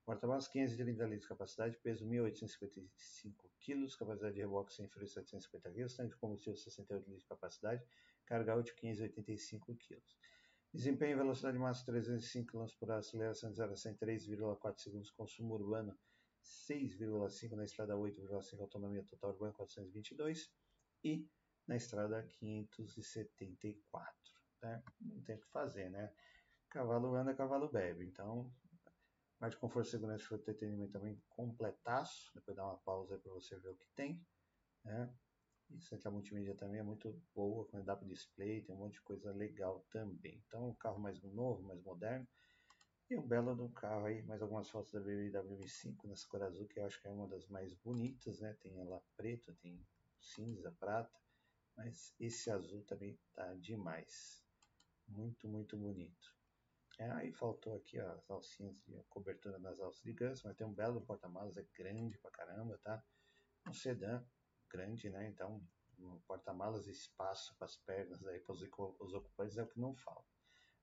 Porta-malas 0.06 0.48
530 0.48 1.04
litros 1.04 1.24
de 1.24 1.28
capacidade, 1.28 1.78
peso 1.80 2.06
1.855 2.06 3.50
kg, 3.60 3.98
capacidade 3.98 4.36
de 4.36 4.42
reboque 4.42 4.74
sem 4.74 4.88
freio 4.88 5.08
750 5.08 5.70
kg, 5.72 5.96
tanque 5.96 6.14
de 6.14 6.20
combustível 6.22 6.56
68 6.56 7.04
litros 7.06 7.24
de 7.24 7.28
capacidade, 7.28 7.84
carga 8.26 8.56
útil 8.56 8.76
585 8.76 9.76
kg. 9.76 10.02
Desempenho 10.74 11.18
velocidade 11.18 11.58
máxima 11.58 11.88
305 11.88 12.52
km 12.52 12.68
por 12.80 12.90
hora, 12.90 13.00
aceleração 13.00 13.52
de 13.52 13.58
0 13.58 13.74
a 13.74 13.76
100 13.76 13.96
3,4 13.96 14.78
segundos, 14.78 15.12
consumo 15.12 15.56
urbano 15.56 15.98
6,5 16.48 17.56
na 17.56 17.66
estrada 17.66 17.96
8,5 17.96 18.62
autonomia 18.62 19.04
total 19.04 19.32
urbana 19.32 19.54
422 19.54 20.52
e 21.04 21.30
na 21.68 21.76
estrada 21.76 22.24
574. 22.24 24.14
Né? 24.62 24.84
Não 25.02 25.22
tem 25.24 25.36
o 25.36 25.40
que 25.40 25.48
fazer, 25.48 25.90
né? 25.90 26.14
Cavalo 26.70 27.16
anda, 27.16 27.34
cavalo 27.34 27.70
bebe. 27.70 28.06
Então, 28.06 28.52
mais 29.40 29.54
de 29.54 29.60
conforto, 29.60 29.90
segurança 29.90 30.34
e 30.34 30.38
entretenimento 30.38 30.94
também 30.94 31.22
completaço. 31.30 32.32
Depois 32.34 32.56
dá 32.56 32.66
uma 32.66 32.78
pausa 32.78 33.18
para 33.20 33.32
você 33.32 33.58
ver 33.60 33.70
o 33.70 33.76
que 33.76 33.88
tem. 33.96 34.26
Né? 34.84 35.14
E 35.70 35.82
central 35.82 36.14
multimídia 36.14 36.56
também 36.56 36.80
é 36.80 36.84
muito 36.84 37.22
boa, 37.36 37.66
com 37.66 37.78
para 37.78 38.08
display, 38.08 38.62
tem 38.62 38.74
um 38.74 38.80
monte 38.80 38.94
de 38.94 39.02
coisa 39.02 39.32
legal 39.34 39.86
também. 39.90 40.42
Então, 40.48 40.70
um 40.70 40.76
carro 40.76 41.00
mais 41.00 41.22
novo, 41.22 41.62
mais 41.64 41.82
moderno. 41.82 42.28
E 43.10 43.16
um 43.16 43.26
belo 43.26 43.56
do 43.56 43.70
carro 43.70 44.08
aí, 44.08 44.22
mais 44.24 44.42
algumas 44.42 44.70
fotos 44.70 44.92
da 44.92 45.00
BMW 45.00 45.64
M5 45.64 46.06
nessa 46.10 46.28
cor 46.28 46.44
azul, 46.44 46.68
que 46.68 46.78
eu 46.78 46.86
acho 46.86 47.00
que 47.00 47.08
é 47.08 47.10
uma 47.10 47.26
das 47.26 47.48
mais 47.48 47.74
bonitas, 47.76 48.42
né? 48.42 48.54
Tem 48.56 48.78
ela 48.82 49.02
preta, 49.16 49.56
tem 49.62 49.82
cinza, 50.20 50.74
prata, 50.74 51.18
mas 51.78 52.14
esse 52.20 52.52
azul 52.52 52.84
também 52.84 53.18
tá 53.34 53.54
demais. 53.54 54.44
Muito, 55.08 55.48
muito 55.48 55.78
bonito. 55.78 56.36
É, 57.00 57.10
aí 57.12 57.32
faltou 57.32 57.78
aqui 57.78 57.98
ó, 57.98 58.12
as 58.12 58.30
alcinhas, 58.30 58.76
a 58.90 59.04
cobertura 59.08 59.58
das 59.58 59.80
alças 59.80 60.04
de 60.04 60.12
ganso, 60.12 60.46
mas 60.46 60.58
tem 60.58 60.68
um 60.68 60.74
belo 60.74 61.00
porta-malas, 61.00 61.56
é 61.56 61.66
grande 61.78 62.18
pra 62.18 62.30
caramba, 62.30 62.78
tá? 62.80 63.02
Um 63.70 63.74
sedã 63.74 64.22
grande, 64.70 65.10
né? 65.10 65.30
Então, 65.30 65.66
um 65.98 66.20
porta-malas, 66.28 66.88
espaço 66.88 67.56
para 67.56 67.68
as 67.68 67.78
pernas 67.78 68.28
aí 68.28 68.42
para 68.42 68.52
os 68.54 69.14
ocupantes 69.14 69.58
é 69.58 69.64
o 69.64 69.68
que 69.68 69.80
não 69.80 69.96
falta 69.96 70.37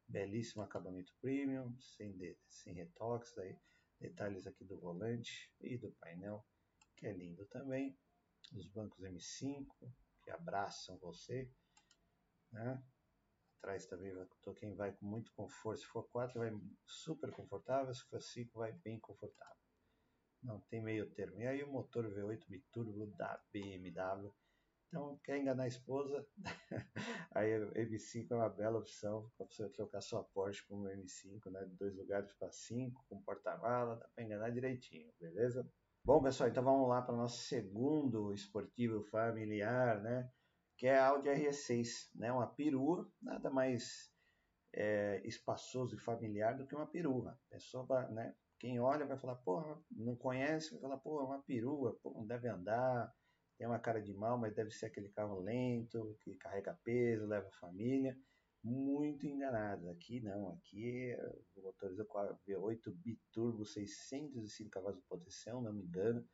belíssimo 0.08 0.62
acabamento 0.62 1.14
premium, 1.20 1.76
sem, 1.78 2.16
de, 2.16 2.36
sem 2.48 2.74
retoques, 2.74 3.36
aí, 3.38 3.58
detalhes 4.00 4.46
aqui 4.46 4.64
do 4.64 4.78
volante 4.78 5.52
e 5.60 5.78
do 5.78 5.92
painel, 5.92 6.44
que 6.96 7.06
é 7.06 7.12
lindo 7.12 7.46
também. 7.46 7.96
Os 8.52 8.68
bancos 8.68 9.00
M5, 9.00 9.66
que 10.22 10.30
abraçam 10.30 10.98
você, 10.98 11.50
né? 12.52 12.82
Atrás 13.58 13.86
também, 13.86 14.12
quem 14.56 14.74
vai 14.74 14.92
com 14.92 15.06
muito 15.06 15.32
conforto, 15.32 15.80
se 15.80 15.86
for 15.86 16.06
4 16.10 16.38
vai 16.38 16.50
super 16.86 17.32
confortável, 17.32 17.94
se 17.94 18.04
for 18.04 18.20
5 18.20 18.58
vai 18.58 18.72
bem 18.72 19.00
confortável. 19.00 19.56
Não 20.42 20.60
tem 20.60 20.82
meio 20.82 21.10
termo. 21.14 21.40
E 21.40 21.46
aí 21.46 21.62
o 21.62 21.72
motor 21.72 22.04
V8 22.04 22.46
biturbo 22.46 23.06
da 23.16 23.42
BMW, 23.50 24.30
então, 24.94 25.18
quer 25.24 25.38
enganar 25.38 25.64
a 25.64 25.68
esposa? 25.68 26.24
Aí 27.34 27.58
o 27.58 27.72
M5 27.72 28.30
é 28.30 28.34
uma 28.36 28.48
bela 28.48 28.78
opção 28.78 29.28
para 29.36 29.44
você 29.44 29.68
trocar 29.70 30.00
sua 30.00 30.22
Porsche 30.22 30.64
por 30.68 30.78
um 30.78 30.84
M5, 30.84 31.50
né? 31.50 31.64
De 31.64 31.74
dois 31.74 31.96
lugares 31.96 32.32
para 32.34 32.52
cinco, 32.52 33.04
com 33.08 33.20
porta-mala, 33.20 33.96
dá 33.96 34.06
para 34.14 34.22
enganar 34.22 34.50
direitinho, 34.50 35.12
beleza? 35.18 35.68
Bom, 36.04 36.22
pessoal, 36.22 36.48
então 36.48 36.62
vamos 36.62 36.88
lá 36.88 37.02
para 37.02 37.12
o 37.12 37.18
nosso 37.18 37.42
segundo 37.42 38.32
esportivo 38.32 39.02
familiar, 39.02 40.00
né? 40.00 40.30
Que 40.78 40.86
é 40.86 40.96
a 40.96 41.08
Audi 41.08 41.28
RS6, 41.28 42.10
né? 42.14 42.30
Uma 42.30 42.46
perua, 42.46 43.10
nada 43.20 43.50
mais 43.50 44.12
é, 44.72 45.20
espaçoso 45.24 45.96
e 45.96 45.98
familiar 45.98 46.56
do 46.56 46.68
que 46.68 46.76
uma 46.76 46.86
perua. 46.86 47.32
A 47.32 47.54
pessoa, 47.54 48.08
né? 48.10 48.32
Quem 48.60 48.78
olha 48.78 49.04
vai 49.04 49.18
falar, 49.18 49.34
porra, 49.34 49.76
não 49.90 50.14
conhece, 50.14 50.70
vai 50.70 50.80
falar, 50.80 50.98
porra, 50.98 51.24
uma 51.24 51.42
perua, 51.42 51.98
pô, 52.00 52.12
não 52.12 52.24
deve 52.24 52.48
andar, 52.48 53.12
tem 53.56 53.66
uma 53.66 53.78
cara 53.78 54.00
de 54.00 54.12
mal, 54.12 54.36
mas 54.36 54.54
deve 54.54 54.70
ser 54.70 54.86
aquele 54.86 55.08
carro 55.08 55.40
lento, 55.40 56.16
que 56.20 56.34
carrega 56.36 56.78
peso, 56.82 57.26
leva 57.26 57.50
família. 57.52 58.16
Muito 58.62 59.26
enganado. 59.26 59.90
Aqui 59.90 60.20
não, 60.20 60.52
aqui 60.54 61.10
é 61.10 61.32
o 61.56 61.62
motorizado 61.62 62.08
com 62.08 62.18
a 62.18 62.34
V8 62.48 62.90
biturbo, 62.94 63.64
605 63.64 64.70
cavalos 64.70 64.98
de 64.98 65.04
potência, 65.06 65.52
não 65.52 65.72
me 65.72 65.82
engano. 65.82 66.26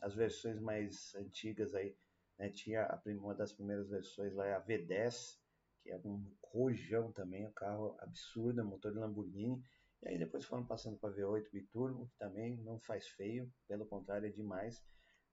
As 0.00 0.14
versões 0.14 0.60
mais 0.60 1.14
antigas 1.14 1.74
aí, 1.74 1.96
né, 2.38 2.50
tinha 2.50 2.84
a, 2.84 3.00
uma 3.06 3.34
das 3.34 3.52
primeiras 3.52 3.88
versões 3.88 4.34
lá, 4.34 4.46
é 4.46 4.54
a 4.54 4.62
V10, 4.62 5.38
que 5.82 5.90
é 5.90 5.96
um 6.04 6.24
rojão 6.44 7.12
também, 7.12 7.46
um 7.46 7.52
carro 7.52 7.96
absurdo, 8.00 8.64
motor 8.64 8.92
de 8.92 8.98
Lamborghini. 8.98 9.62
E 10.02 10.08
aí 10.08 10.18
depois 10.18 10.44
foram 10.44 10.66
passando 10.66 10.98
para 10.98 11.14
V8 11.14 11.50
biturbo, 11.50 12.06
que 12.08 12.16
também 12.18 12.56
não 12.58 12.78
faz 12.78 13.08
feio, 13.08 13.50
pelo 13.66 13.86
contrário 13.86 14.26
é 14.26 14.30
demais. 14.30 14.82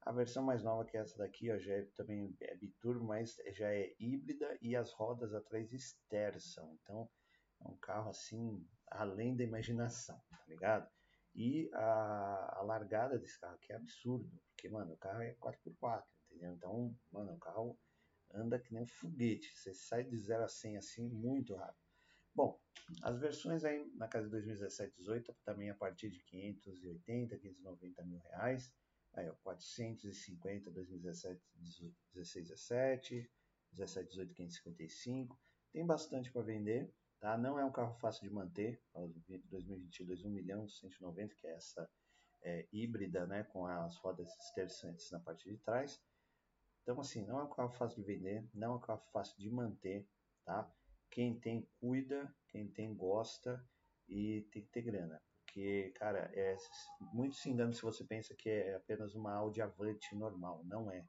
A 0.01 0.11
versão 0.11 0.43
mais 0.43 0.63
nova 0.63 0.85
que 0.85 0.95
é 0.95 1.01
essa 1.01 1.17
daqui, 1.17 1.51
ó, 1.51 1.57
já 1.57 1.73
é 1.73 1.81
também 1.95 2.35
é 2.41 2.55
biturbo, 2.55 3.05
mas 3.05 3.35
já 3.53 3.73
é 3.73 3.93
híbrida 3.99 4.57
e 4.61 4.75
as 4.75 4.91
rodas 4.93 5.33
atrás 5.33 5.73
esterçam. 5.73 6.77
Então, 6.81 7.09
é 7.61 7.67
um 7.67 7.75
carro 7.77 8.09
assim, 8.09 8.65
além 8.87 9.35
da 9.35 9.43
imaginação, 9.43 10.21
tá 10.29 10.43
ligado? 10.47 10.89
E 11.35 11.69
a, 11.73 12.59
a 12.59 12.61
largada 12.63 13.19
desse 13.19 13.39
carro 13.39 13.55
aqui 13.55 13.71
é 13.71 13.75
absurdo, 13.75 14.41
porque, 14.49 14.69
mano, 14.69 14.93
o 14.93 14.97
carro 14.97 15.21
é 15.21 15.35
4x4, 15.35 16.03
entendeu? 16.25 16.53
Então, 16.53 16.95
mano, 17.11 17.33
o 17.33 17.39
carro 17.39 17.77
anda 18.33 18.59
que 18.59 18.73
nem 18.73 18.83
um 18.83 18.87
foguete. 18.87 19.55
Você 19.55 19.73
sai 19.73 20.03
de 20.03 20.17
0 20.17 20.43
a 20.43 20.47
100 20.47 20.77
assim 20.77 21.07
muito 21.09 21.55
rápido. 21.55 21.87
Bom, 22.33 22.59
as 23.01 23.19
versões 23.19 23.63
aí 23.63 23.83
na 23.95 24.07
casa 24.07 24.25
de 24.25 24.31
2017 24.31 24.95
18 24.97 25.35
também 25.43 25.69
a 25.69 25.75
partir 25.75 26.09
de 26.09 26.23
580, 26.23 27.37
590 27.37 28.05
mil 28.05 28.19
reais. 28.19 28.71
Aí, 29.17 29.27
ó, 29.27 29.33
450, 29.41 30.69
2017, 30.69 31.41
16, 32.13 32.47
17, 32.49 33.31
17, 33.71 34.09
18, 34.09 34.33
555. 34.35 35.39
Tem 35.73 35.83
bastante 35.83 36.31
para 36.31 36.43
vender, 36.43 36.93
tá? 37.19 37.35
Não 37.35 37.57
é 37.57 37.65
um 37.65 37.71
carro 37.71 37.95
fácil 37.95 38.29
de 38.29 38.33
manter. 38.33 38.79
2022, 38.93 40.23
1 40.23 40.29
milhão 40.29 40.69
190, 40.69 41.33
que 41.33 41.47
é 41.47 41.55
essa 41.55 41.89
é, 42.43 42.67
híbrida, 42.71 43.25
né? 43.25 43.43
Com 43.45 43.65
as 43.65 43.97
rodas 43.97 44.31
esterçantes 44.45 45.09
na 45.09 45.19
parte 45.19 45.49
de 45.49 45.57
trás. 45.57 45.99
Então, 46.83 46.99
assim, 46.99 47.25
não 47.25 47.39
é 47.39 47.43
um 47.43 47.49
carro 47.49 47.71
fácil 47.71 47.97
de 47.97 48.03
vender, 48.03 48.47
não 48.53 48.73
é 48.73 48.75
um 48.75 48.79
carro 48.79 49.03
fácil 49.11 49.35
de 49.39 49.49
manter, 49.49 50.07
tá? 50.45 50.71
Quem 51.09 51.39
tem, 51.39 51.67
cuida, 51.79 52.31
quem 52.49 52.69
tem, 52.69 52.95
gosta 52.95 53.67
e 54.07 54.47
tem 54.51 54.61
que 54.61 54.69
ter 54.69 54.83
grana. 54.83 55.19
Porque, 55.57 55.91
cara, 55.95 56.29
é 56.35 56.55
muito 57.11 57.35
se 57.35 57.49
engano 57.49 57.73
se 57.73 57.81
você 57.81 58.03
pensa 58.03 58.35
que 58.35 58.47
é 58.47 58.75
apenas 58.75 59.15
uma 59.15 59.33
Audi 59.33 59.59
Avante 59.59 60.13
normal. 60.13 60.63
Não 60.63 60.91
é. 60.91 61.03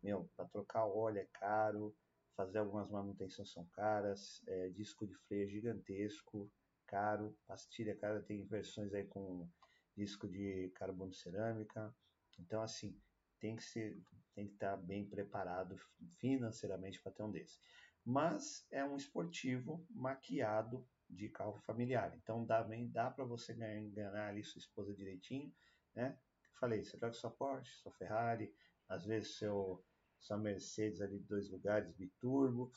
Meu, 0.00 0.30
para 0.36 0.44
trocar 0.44 0.86
óleo 0.86 1.18
é 1.18 1.26
caro, 1.32 1.92
fazer 2.36 2.58
algumas 2.58 2.88
manutenções 2.88 3.50
são 3.50 3.66
caras, 3.72 4.44
é, 4.46 4.68
disco 4.68 5.04
de 5.08 5.14
freio 5.26 5.42
é 5.42 5.48
gigantesco, 5.48 6.48
caro, 6.86 7.36
pastilha 7.48 7.96
cara, 7.96 8.22
tem 8.22 8.46
versões 8.46 8.94
aí 8.94 9.04
com 9.08 9.48
disco 9.96 10.28
de 10.28 10.70
carbono 10.76 11.12
cerâmica. 11.12 11.92
Então, 12.38 12.62
assim, 12.62 12.96
tem 13.40 13.56
que 13.56 13.64
ser 13.64 14.00
tem 14.36 14.46
que 14.46 14.54
estar 14.54 14.76
bem 14.76 15.04
preparado 15.04 15.76
financeiramente 16.18 17.02
para 17.02 17.10
ter 17.10 17.24
um 17.24 17.30
desse. 17.32 17.58
Mas 18.04 18.64
é 18.70 18.84
um 18.84 18.96
esportivo 18.96 19.84
maquiado 19.90 20.86
de 21.10 21.28
carro 21.28 21.58
familiar. 21.58 22.16
Então 22.16 22.44
dá 22.44 22.66
dá 22.90 23.10
para 23.10 23.24
você 23.24 23.52
enganar 23.52 24.28
ali 24.28 24.44
sua 24.44 24.58
esposa 24.58 24.94
direitinho, 24.94 25.52
né? 25.94 26.18
Falei, 26.58 26.84
você 26.84 26.98
troca 26.98 27.14
sua 27.14 27.30
Porsche, 27.30 27.72
sua 27.80 27.92
Ferrari, 27.92 28.54
às 28.88 29.04
vezes 29.04 29.36
seu 29.36 29.84
sua 30.18 30.36
Mercedes 30.36 31.00
ali 31.00 31.18
de 31.18 31.24
dois 31.24 31.48
lugares, 31.48 31.90
biturbo, 31.92 32.70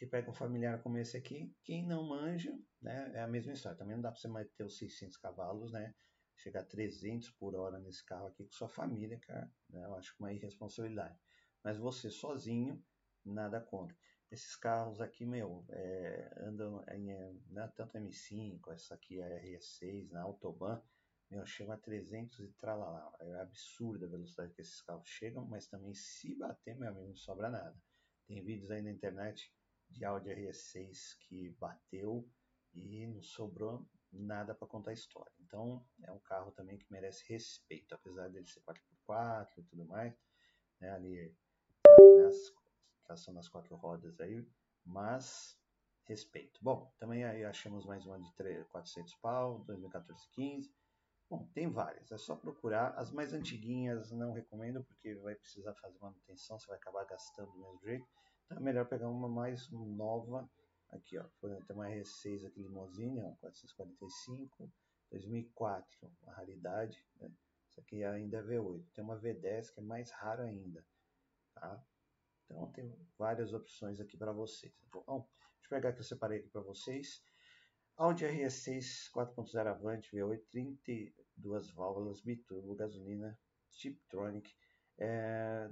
e 0.00 0.06
pega 0.06 0.28
um 0.28 0.34
familiar 0.34 0.82
como 0.82 0.98
esse 0.98 1.16
aqui. 1.16 1.54
Quem 1.62 1.86
não 1.86 2.02
manja, 2.02 2.58
né, 2.80 3.12
é 3.14 3.20
a 3.20 3.28
mesma 3.28 3.52
história. 3.52 3.78
Também 3.78 3.94
não 3.94 4.02
dá 4.02 4.10
para 4.10 4.20
você 4.20 4.26
manter 4.26 4.64
os 4.64 4.76
600 4.76 5.16
cavalos, 5.16 5.72
né? 5.72 5.94
Chegar 6.34 6.62
a 6.62 6.64
300 6.64 7.30
por 7.30 7.54
hora 7.54 7.78
nesse 7.78 8.04
carro 8.04 8.26
aqui 8.26 8.44
com 8.44 8.50
sua 8.50 8.68
família, 8.68 9.18
cara, 9.20 9.48
né, 9.70 9.84
eu 9.84 9.94
acho 9.94 10.14
uma 10.18 10.32
irresponsabilidade. 10.32 11.16
Mas 11.62 11.78
você 11.78 12.10
sozinho, 12.10 12.82
nada 13.24 13.60
contra. 13.60 13.96
Esses 14.32 14.56
carros 14.56 14.98
aqui, 14.98 15.26
meu, 15.26 15.62
é, 15.68 16.34
andam 16.38 16.82
em 16.90 17.04
né, 17.50 17.70
tanto 17.76 17.98
M5, 17.98 18.72
essa 18.72 18.94
aqui 18.94 19.20
a 19.20 19.28
RS6, 19.28 20.08
na 20.10 20.22
Autobahn, 20.22 20.80
meu, 21.30 21.44
chega 21.44 21.74
a 21.74 21.76
300 21.76 22.40
e 22.40 22.48
tralalá. 22.52 23.14
É 23.20 23.40
absurda 23.42 24.06
a 24.06 24.08
velocidade 24.08 24.54
que 24.54 24.62
esses 24.62 24.80
carros 24.80 25.06
chegam, 25.06 25.44
mas 25.44 25.66
também 25.66 25.92
se 25.92 26.34
bater, 26.34 26.74
meu 26.74 26.88
amigo, 26.88 27.08
não 27.08 27.14
sobra 27.14 27.50
nada. 27.50 27.76
Tem 28.26 28.42
vídeos 28.42 28.70
aí 28.70 28.80
na 28.80 28.90
internet 28.90 29.52
de 29.90 30.02
Audi 30.02 30.30
RS6 30.30 31.18
que 31.20 31.50
bateu 31.60 32.26
e 32.72 33.06
não 33.06 33.20
sobrou 33.20 33.86
nada 34.10 34.54
para 34.54 34.66
contar 34.66 34.92
a 34.92 34.94
história. 34.94 35.32
Então 35.40 35.86
é 36.04 36.10
um 36.10 36.20
carro 36.20 36.52
também 36.52 36.78
que 36.78 36.90
merece 36.90 37.22
respeito, 37.30 37.94
apesar 37.94 38.30
dele 38.30 38.46
ser 38.46 38.62
4x4 38.62 39.58
e 39.58 39.62
tudo 39.64 39.84
mais, 39.84 40.14
né, 40.80 40.90
ali 40.90 41.36
nas, 42.18 42.61
tração 43.12 43.34
nas 43.34 43.48
quatro 43.48 43.76
rodas 43.76 44.18
aí, 44.20 44.46
mas 44.84 45.58
respeito. 46.04 46.58
Bom, 46.62 46.90
também 46.98 47.24
aí 47.24 47.44
achamos 47.44 47.84
mais 47.84 48.06
uma 48.06 48.18
de 48.18 48.34
3, 48.34 48.66
400 48.68 49.14
pau, 49.16 49.62
2014-15. 49.66 50.72
Bom, 51.28 51.46
tem 51.52 51.70
várias, 51.70 52.10
é 52.10 52.16
só 52.16 52.34
procurar. 52.34 52.94
As 52.96 53.10
mais 53.10 53.34
antiguinhas 53.34 54.10
não 54.12 54.32
recomendo 54.32 54.82
porque 54.84 55.14
vai 55.16 55.34
precisar 55.34 55.74
fazer 55.74 55.98
manutenção, 55.98 56.58
você 56.58 56.66
vai 56.66 56.76
acabar 56.76 57.04
gastando 57.04 57.52
do 57.52 57.58
mesmo 57.58 57.80
jeito. 57.82 58.06
Então 58.46 58.56
é 58.56 58.60
melhor 58.60 58.86
pegar 58.86 59.08
uma 59.08 59.28
mais 59.28 59.70
nova. 59.70 60.50
Aqui, 60.90 61.18
ó. 61.18 61.24
Tem 61.66 61.76
uma 61.76 61.88
R6 61.88 62.46
aqui, 62.46 62.62
limousine, 62.62 63.22
ó, 63.22 63.34
445. 63.40 64.70
2004, 65.10 66.10
uma 66.22 66.32
raridade. 66.32 67.06
Né? 67.20 67.30
Isso 67.68 67.80
aqui 67.80 68.04
ainda 68.04 68.38
é 68.38 68.42
V8. 68.42 68.84
Tem 68.94 69.04
uma 69.04 69.18
V10 69.18 69.72
que 69.72 69.80
é 69.80 69.82
mais 69.82 70.10
raro 70.10 70.42
ainda. 70.42 70.84
Tá? 71.54 71.82
Então 72.52 72.70
tem 72.70 72.94
várias 73.18 73.54
opções 73.54 73.98
aqui 73.98 74.16
para 74.16 74.32
vocês. 74.32 74.72
Bom, 74.92 75.26
deixa 75.54 75.64
eu 75.64 75.70
pegar 75.70 75.88
aqui, 75.88 76.00
eu 76.00 76.04
separei 76.04 76.38
aqui 76.40 76.48
para 76.48 76.60
vocês. 76.60 77.24
Audi 77.96 78.26
RS6 78.26 79.10
4.0 79.10 79.66
Avante 79.66 80.14
V8, 80.14 80.44
32 80.50 81.70
válvulas, 81.70 82.20
biturbo, 82.20 82.74
gasolina, 82.74 83.38
Tiptronic, 83.70 84.54
é, 84.98 85.70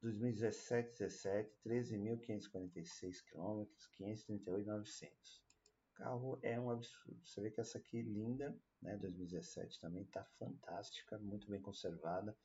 2017, 0.00 0.98
17, 0.98 1.52
13.546 1.66 3.24
km, 3.24 3.66
538.900. 3.98 5.10
O 5.90 5.92
carro 5.94 6.38
é 6.42 6.58
um 6.58 6.70
absurdo. 6.70 7.20
Você 7.26 7.40
vê 7.40 7.50
que 7.50 7.60
essa 7.60 7.78
aqui 7.78 8.02
linda, 8.02 8.56
né, 8.80 8.96
2017 8.96 9.80
também, 9.80 10.04
está 10.04 10.24
fantástica, 10.38 11.18
muito 11.18 11.50
bem 11.50 11.60
conservada, 11.60 12.36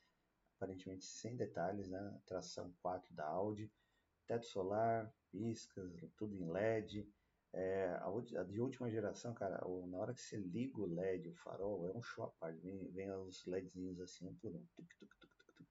aparentemente 0.65 1.05
sem 1.05 1.35
detalhes, 1.35 1.87
né, 1.89 2.19
tração 2.25 2.73
4 2.81 3.13
da 3.13 3.25
Audi, 3.27 3.71
teto 4.25 4.47
solar, 4.47 5.13
piscas, 5.29 5.93
tudo 6.17 6.35
em 6.35 6.49
LED. 6.49 7.07
É, 7.53 7.87
a, 8.01 8.07
a, 8.07 8.43
de 8.43 8.59
última 8.59 8.89
geração, 8.89 9.33
cara, 9.33 9.61
na 9.87 9.97
hora 9.97 10.13
que 10.13 10.19
você 10.19 10.35
liga 10.35 10.81
o 10.81 10.93
LED, 10.93 11.29
o 11.29 11.35
farol, 11.35 11.87
é 11.87 11.95
um 11.95 12.01
show 12.01 12.25
à 12.25 12.29
parte. 12.31 12.59
Vem, 12.59 12.91
vem 12.91 13.11
os 13.11 13.45
LEDzinhos 13.45 14.01
assim, 14.01 14.27
um 14.27 14.35
por 14.35 14.53
um. 14.53 14.65
Tuc, 14.75 14.89
tuc, 14.97 15.09
tuc, 15.19 15.67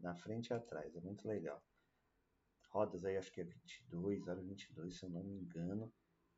na 0.00 0.14
frente 0.14 0.48
e 0.48 0.52
atrás, 0.52 0.94
é 0.94 1.00
muito 1.00 1.26
legal. 1.26 1.62
Rodas 2.68 3.04
aí 3.04 3.16
acho 3.16 3.32
que 3.32 3.40
é 3.40 3.44
22, 3.44 4.28
aro 4.28 4.42
22, 4.42 4.98
se 4.98 5.04
eu 5.04 5.10
não 5.10 5.22
me 5.22 5.36
engano. 5.36 5.90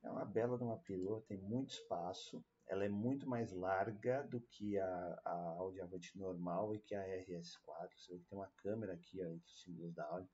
É 0.03 0.11
uma 0.11 0.25
bela 0.25 0.57
de 0.57 0.63
uma 0.63 0.79
perua, 0.79 1.25
tem 1.27 1.39
muito 1.39 1.71
espaço. 1.71 2.45
Ela 2.69 2.85
é 2.85 2.89
muito 2.89 3.29
mais 3.29 3.53
larga 3.53 4.23
do 4.25 4.41
que 4.41 4.79
a, 4.79 5.21
a 5.25 5.35
Audi 5.59 5.81
Avant 5.81 6.15
normal 6.17 6.75
e 6.75 6.81
que 6.81 6.95
a 6.95 7.03
RS4. 7.03 7.91
Você 7.97 8.13
vê 8.13 8.19
que 8.19 8.27
tem 8.27 8.39
uma 8.39 8.51
câmera 8.57 8.95
aqui, 8.95 9.25
ó, 9.25 9.29
os 9.29 9.63
símbolos 9.63 9.95
da 9.95 10.05
Audi. 10.07 10.29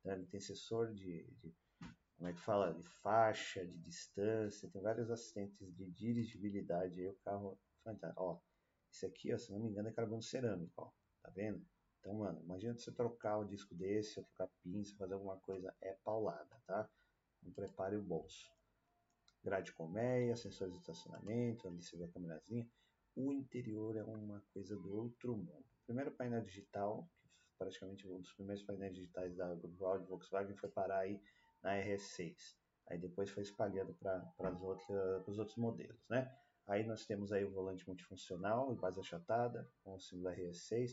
Então, 0.00 0.12
ele 0.12 0.26
tem 0.26 0.40
sensor 0.40 0.92
de, 0.92 1.24
de, 1.38 1.54
como 2.16 2.28
é 2.28 2.32
que 2.32 2.40
fala, 2.40 2.74
de 2.74 2.82
faixa, 2.82 3.64
de 3.64 3.78
distância, 3.78 4.68
tem 4.68 4.82
vários 4.82 5.10
assistentes 5.10 5.74
de 5.74 5.90
dirigibilidade. 5.90 7.00
Aí 7.00 7.08
o 7.08 7.14
carro, 7.24 7.58
fantástico. 7.82 8.22
Ó, 8.22 8.40
esse 8.92 9.06
aqui, 9.06 9.32
ó, 9.32 9.38
se 9.38 9.52
não 9.52 9.60
me 9.60 9.68
engano, 9.68 9.88
é 9.88 9.92
carbono 9.92 10.22
cerâmico, 10.22 10.72
ó, 10.82 10.90
tá 11.22 11.30
vendo? 11.30 11.64
Então, 12.00 12.14
mano, 12.14 12.40
imagina 12.42 12.74
você 12.74 12.92
trocar 12.92 13.38
o 13.38 13.44
disco 13.44 13.74
desse, 13.74 14.18
ou 14.18 14.24
trocar 14.26 14.48
pinça, 14.62 14.96
fazer 14.96 15.14
alguma 15.14 15.36
coisa, 15.38 15.74
é 15.80 15.92
paulada, 16.04 16.60
tá? 16.66 16.88
Não 17.42 17.52
prepare 17.52 17.96
o 17.96 18.02
bolso. 18.02 18.50
Grade 19.42 19.72
colmeia, 19.72 20.36
sensores 20.36 20.74
de 20.74 20.80
estacionamento, 20.80 21.66
ali 21.66 21.82
você 21.82 21.96
vê 21.96 22.04
a 22.04 22.08
câmerazinha. 22.08 22.68
O 23.14 23.32
interior 23.32 23.96
é 23.96 24.04
uma 24.04 24.42
coisa 24.52 24.76
do 24.76 24.96
outro 24.96 25.36
mundo. 25.36 25.64
primeiro 25.86 26.10
painel 26.12 26.42
digital, 26.42 27.08
praticamente 27.56 28.06
um 28.06 28.20
dos 28.20 28.32
primeiros 28.34 28.62
painéis 28.62 28.94
digitais 28.94 29.36
da 29.36 29.46
Audi 29.46 30.06
Volkswagen 30.06 30.54
foi 30.56 30.68
parar 30.68 31.00
aí 31.00 31.20
na 31.62 31.76
RS6. 31.76 32.56
Aí 32.88 32.98
depois 32.98 33.30
foi 33.30 33.42
espalhado 33.42 33.94
para 33.94 34.32
os 35.26 35.38
outros 35.38 35.56
modelos, 35.56 36.08
né? 36.08 36.32
Aí 36.66 36.86
nós 36.86 37.06
temos 37.06 37.32
aí 37.32 37.44
o 37.44 37.50
volante 37.50 37.86
multifuncional 37.86 38.72
e 38.72 38.76
base 38.76 39.00
achatada, 39.00 39.70
com 39.82 39.94
o 39.94 40.00
símbolo 40.00 40.34
RS6 40.34 40.92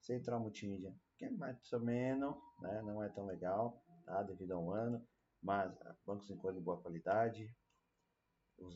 Central 0.00 0.40
Multimídia, 0.40 0.94
que 1.16 1.24
é 1.24 1.30
mais 1.30 1.72
ou 1.72 1.80
menos, 1.80 2.36
né, 2.60 2.82
não 2.82 3.02
é 3.02 3.08
tão 3.08 3.26
legal, 3.26 3.82
tá, 4.04 4.22
devido 4.22 4.52
ao 4.52 4.72
ano, 4.72 5.04
mas 5.42 5.80
ah, 5.82 5.96
bancos 6.04 6.30
em 6.30 6.36
cor 6.36 6.52
de 6.52 6.60
boa 6.60 6.80
qualidade, 6.80 7.54
os, 8.58 8.74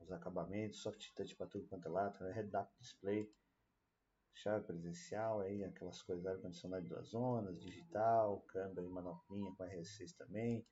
os 0.00 0.12
acabamentos, 0.12 0.80
soft 0.80 1.12
touch 1.14 1.36
para 1.36 1.46
tudo 1.46 1.66
quanto 1.68 1.86
é 1.86 1.90
lado, 1.90 2.24
né, 2.24 2.32
head-up 2.32 2.72
display, 2.80 3.30
chave 4.32 4.64
presencial, 4.66 5.40
aí 5.40 5.64
aquelas 5.64 6.02
coisas 6.02 6.26
ar-condicionado 6.26 6.88
duas 6.88 7.08
zonas, 7.08 7.60
digital, 7.60 8.40
câmera 8.42 8.86
e 8.86 8.88
manoplinha 8.88 9.52
com 9.54 9.64
RS6 9.64 10.16
também, 10.16 10.66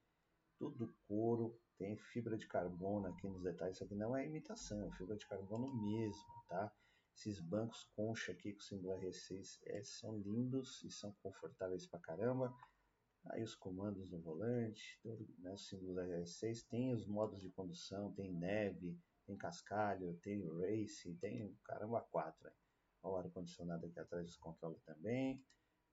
tudo 0.58 0.94
couro, 1.06 1.60
tem 1.76 1.96
fibra 1.96 2.36
de 2.38 2.46
carbono 2.46 3.08
aqui 3.08 3.28
nos 3.28 3.42
detalhes, 3.42 3.76
isso 3.76 3.84
aqui 3.84 3.94
não 3.94 4.16
é 4.16 4.24
imitação, 4.24 4.82
é 4.84 4.90
fibra 4.92 5.16
de 5.16 5.26
carbono 5.26 5.74
mesmo, 5.82 6.44
tá? 6.48 6.72
Esses 7.14 7.40
bancos 7.40 7.84
concha 7.96 8.32
aqui 8.32 8.52
com 8.52 8.60
o 8.60 8.62
símbolo 8.62 9.00
R6 9.00 9.58
é, 9.64 9.82
são 9.82 10.18
lindos 10.18 10.82
e 10.84 10.90
são 10.90 11.12
confortáveis 11.22 11.86
pra 11.86 11.98
caramba. 11.98 12.54
Aí 13.30 13.42
os 13.42 13.54
comandos 13.54 14.10
no 14.10 14.20
volante, 14.20 14.98
todo, 15.02 15.26
né, 15.38 15.52
o 15.52 15.58
símbolo 15.58 16.00
R6 16.00 16.66
tem 16.68 16.92
os 16.92 17.06
modos 17.06 17.40
de 17.40 17.50
condução, 17.50 18.12
tem 18.12 18.32
neve, 18.32 18.98
tem 19.26 19.36
cascalho, 19.36 20.14
tem 20.22 20.46
race, 20.60 21.14
tem 21.14 21.54
caramba 21.64 22.00
quatro. 22.00 22.50
Olha 23.02 23.14
o 23.14 23.16
ar-condicionado 23.16 23.86
aqui 23.86 23.98
atrás 23.98 24.24
dos 24.26 24.36
controles 24.36 24.82
também. 24.82 25.44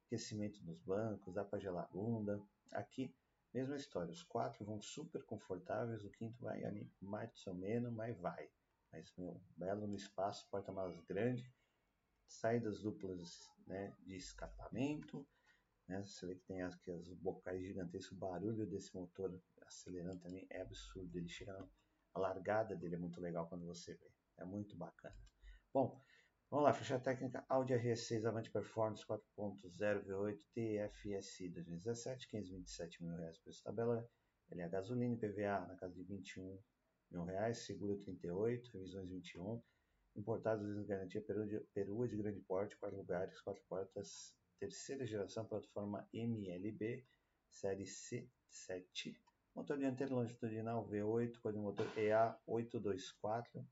Aquecimento 0.05 0.63
nos 0.63 0.79
bancos, 0.81 1.33
dá 1.33 1.43
para 1.43 1.59
gelar 1.59 1.89
bunda. 1.91 2.41
Aqui, 2.71 3.15
mesma 3.53 3.75
história, 3.75 4.11
os 4.11 4.23
quatro 4.23 4.63
vão 4.63 4.79
super 4.81 5.23
confortáveis, 5.23 6.03
o 6.03 6.11
quinto 6.11 6.39
vai 6.41 6.63
ali 6.63 6.91
mais 7.01 7.45
ou 7.47 7.55
menos, 7.55 7.91
mas 7.91 8.17
vai. 8.19 8.49
Mas, 8.91 9.11
meu, 9.17 9.41
belo 9.57 9.87
no 9.87 9.95
espaço, 9.95 10.47
porta-malas 10.49 10.99
grande, 11.01 11.51
saídas 12.27 12.81
duplas 12.81 13.49
né, 13.65 13.95
de 14.01 14.15
escapamento, 14.15 15.25
né, 15.87 16.03
você 16.05 16.25
vê 16.25 16.35
que 16.35 16.45
tem 16.45 16.61
aqui 16.61 16.91
as 16.91 17.07
bocais 17.13 17.61
gigantescas, 17.61 18.11
o 18.11 18.15
barulho 18.15 18.65
desse 18.65 18.93
motor 18.95 19.41
acelerando 19.61 20.19
também 20.21 20.47
é 20.49 20.61
absurdo, 20.61 21.17
ele 21.17 21.27
chega, 21.27 21.57
a 22.13 22.19
largada 22.19 22.75
dele 22.75 22.95
é 22.95 22.97
muito 22.97 23.19
legal 23.19 23.47
quando 23.47 23.65
você 23.65 23.93
vê, 23.93 24.11
é 24.37 24.45
muito 24.45 24.75
bacana. 24.77 25.15
Bom, 25.73 26.01
vamos 26.49 26.65
lá, 26.65 26.73
ficha 26.73 26.99
técnica 26.99 27.45
Audi 27.49 27.73
RS6 27.73 28.25
Avante 28.25 28.51
Performance 28.51 29.05
4.0 29.05 30.05
V8 30.05 30.39
TFSI 30.53 31.49
2017, 31.49 32.27
527 32.29 33.03
mil 33.03 33.15
reais 33.15 33.41
essa 33.47 33.63
tabela, 33.63 34.07
ele 34.49 34.61
é 34.61 34.69
gasolina 34.69 35.17
PVA 35.17 35.65
na 35.67 35.75
casa 35.75 35.93
de 35.95 36.03
21 36.03 36.59
mil 37.11 37.25
reais, 37.25 37.65
seguro 37.65 37.97
38, 37.97 38.71
revisões 38.71 39.09
21, 39.09 39.61
importados 40.15 40.85
garantia 40.85 41.21
perua 41.73 42.07
de 42.07 42.15
grande 42.15 42.39
porte, 42.41 42.77
quatro 42.77 42.97
lugares, 42.97 43.41
quatro 43.41 43.63
portas, 43.67 44.35
terceira 44.59 45.05
geração, 45.05 45.45
plataforma 45.45 46.07
MLB, 46.13 47.05
série 47.49 47.83
C7, 47.83 49.15
motor 49.55 49.77
dianteiro 49.77 50.15
longitudinal 50.15 50.87
V8, 50.87 51.39
código 51.39 51.63
motor 51.63 51.87
EA824, 51.95 53.65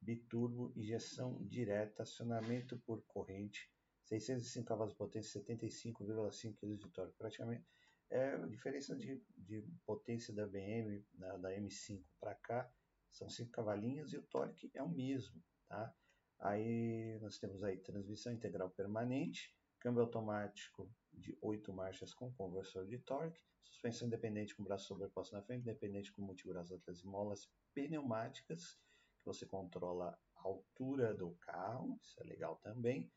biturbo, 0.00 0.72
injeção 0.76 1.38
direta, 1.46 2.02
acionamento 2.02 2.78
por 2.78 3.02
corrente, 3.06 3.70
605 4.04 4.66
cavalos 4.66 4.92
de 4.92 4.98
potência, 4.98 5.40
75,5 5.40 6.56
kg 6.56 6.76
de 6.76 6.88
torque. 6.90 7.16
Praticamente 7.16 7.64
é 8.10 8.34
a 8.34 8.46
diferença 8.46 8.94
de, 8.94 9.22
de 9.36 9.64
potência 9.86 10.34
da 10.34 10.46
BM, 10.46 11.04
da, 11.14 11.36
da 11.38 11.50
M5 11.52 12.04
para 12.20 12.34
cá, 12.34 12.70
são 13.10 13.28
5 13.28 13.50
cavalinhos 13.50 14.12
e 14.12 14.18
o 14.18 14.22
torque 14.22 14.70
é 14.74 14.82
o 14.82 14.88
mesmo, 14.88 15.42
tá? 15.68 15.94
Aí 16.40 17.18
nós 17.20 17.38
temos 17.38 17.62
aí 17.62 17.78
transmissão 17.78 18.32
integral 18.32 18.70
permanente, 18.70 19.54
câmbio 19.82 20.02
automático 20.02 20.88
de 21.12 21.36
8 21.42 21.72
marchas 21.72 22.14
com 22.14 22.32
conversor 22.32 22.86
de 22.86 22.98
torque, 22.98 23.42
suspensão 23.64 24.06
independente 24.06 24.54
com 24.54 24.62
braço 24.62 24.86
sobreposto 24.86 25.34
na 25.34 25.42
frente, 25.42 25.62
independente 25.62 26.12
com 26.12 26.22
multibraço 26.22 26.72
atrás 26.72 27.00
e 27.00 27.06
molas 27.06 27.50
pneumáticas, 27.74 28.78
que 29.18 29.24
você 29.24 29.44
controla 29.44 30.16
a 30.36 30.40
altura 30.46 31.12
do 31.12 31.34
carro, 31.40 31.98
isso 32.00 32.20
é 32.20 32.24
legal 32.24 32.56
também. 32.62 33.10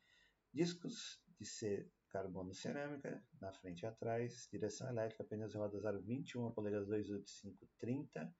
Discos 0.52 1.22
de 1.40 1.46
ser 1.46 1.92
carbono 2.10 2.52
cerâmica, 2.52 3.24
na 3.40 3.52
frente 3.52 3.82
e 3.82 3.86
atrás, 3.86 4.48
direção 4.52 4.90
elétrica, 4.90 5.24
pneus 5.24 5.54
rodas 5.54 5.86
aro 5.86 6.02
21 6.02 6.52
polegadas 6.52 6.88
285 6.88 7.70
30 7.78 8.36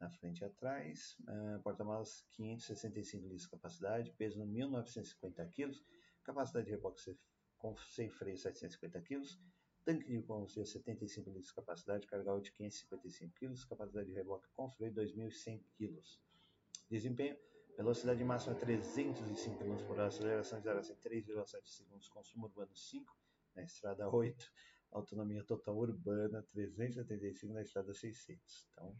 na 0.00 0.08
frente 0.10 0.40
e 0.40 0.44
atrás, 0.44 1.16
uh, 1.22 1.60
porta-malas 1.62 2.24
565 2.30 3.24
litros 3.24 3.42
de 3.42 3.50
capacidade, 3.50 4.12
peso 4.12 4.46
1950 4.46 5.44
kg, 5.48 5.72
capacidade 6.22 6.66
de 6.66 6.70
reboque 6.70 7.00
com, 7.58 7.76
sem 7.76 8.08
freio 8.08 8.36
750 8.36 9.00
kg, 9.02 9.22
tanque 9.84 10.08
de 10.08 10.22
combustível 10.22 10.66
75 10.66 11.30
litros 11.30 11.48
de 11.48 11.54
capacidade, 11.54 12.06
carga 12.06 12.34
útil 12.34 12.52
555 12.54 13.34
kg, 13.34 13.68
capacidade 13.68 14.08
de 14.08 14.14
reboque 14.14 14.48
com 14.54 14.68
freio 14.70 14.92
2100 14.92 15.64
kg. 15.76 16.02
Desempenho, 16.90 17.36
velocidade 17.76 18.24
máxima 18.24 18.54
305 18.54 19.58
km 19.58 19.76
por 19.86 19.98
hora, 19.98 20.06
aceleração 20.06 20.58
de 20.58 20.64
0 20.64 20.78
a 20.78 20.82
3,7 20.82 21.66
segundos, 21.66 22.08
consumo 22.08 22.46
urbano 22.46 22.74
5, 22.74 23.16
na 23.54 23.62
estrada 23.62 24.08
8, 24.08 24.52
autonomia 24.92 25.44
total 25.44 25.76
urbana 25.76 26.42
375 26.42 27.52
na 27.52 27.62
estrada 27.62 27.92
600. 27.92 28.68
Então, 28.72 28.96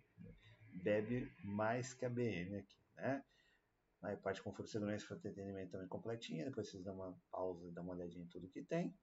bebe 0.82 1.32
mais 1.42 1.94
que 1.94 2.04
a 2.04 2.10
BM 2.10 2.56
aqui, 2.56 2.76
né? 2.94 3.24
Aí 4.02 4.16
parte 4.16 4.36
de 4.36 4.42
conforto, 4.42 4.70
segurança 4.70 5.12
e 5.12 5.16
entretenimento 5.16 5.72
também 5.72 5.88
completinha. 5.88 6.44
Depois 6.44 6.68
vocês 6.68 6.84
dão 6.84 6.94
uma 6.94 7.20
pausa 7.30 7.66
e 7.66 7.72
dão 7.72 7.84
uma 7.84 7.94
olhadinha 7.94 8.24
em 8.24 8.28
tudo 8.28 8.48
que 8.48 8.62
tem. 8.62 8.96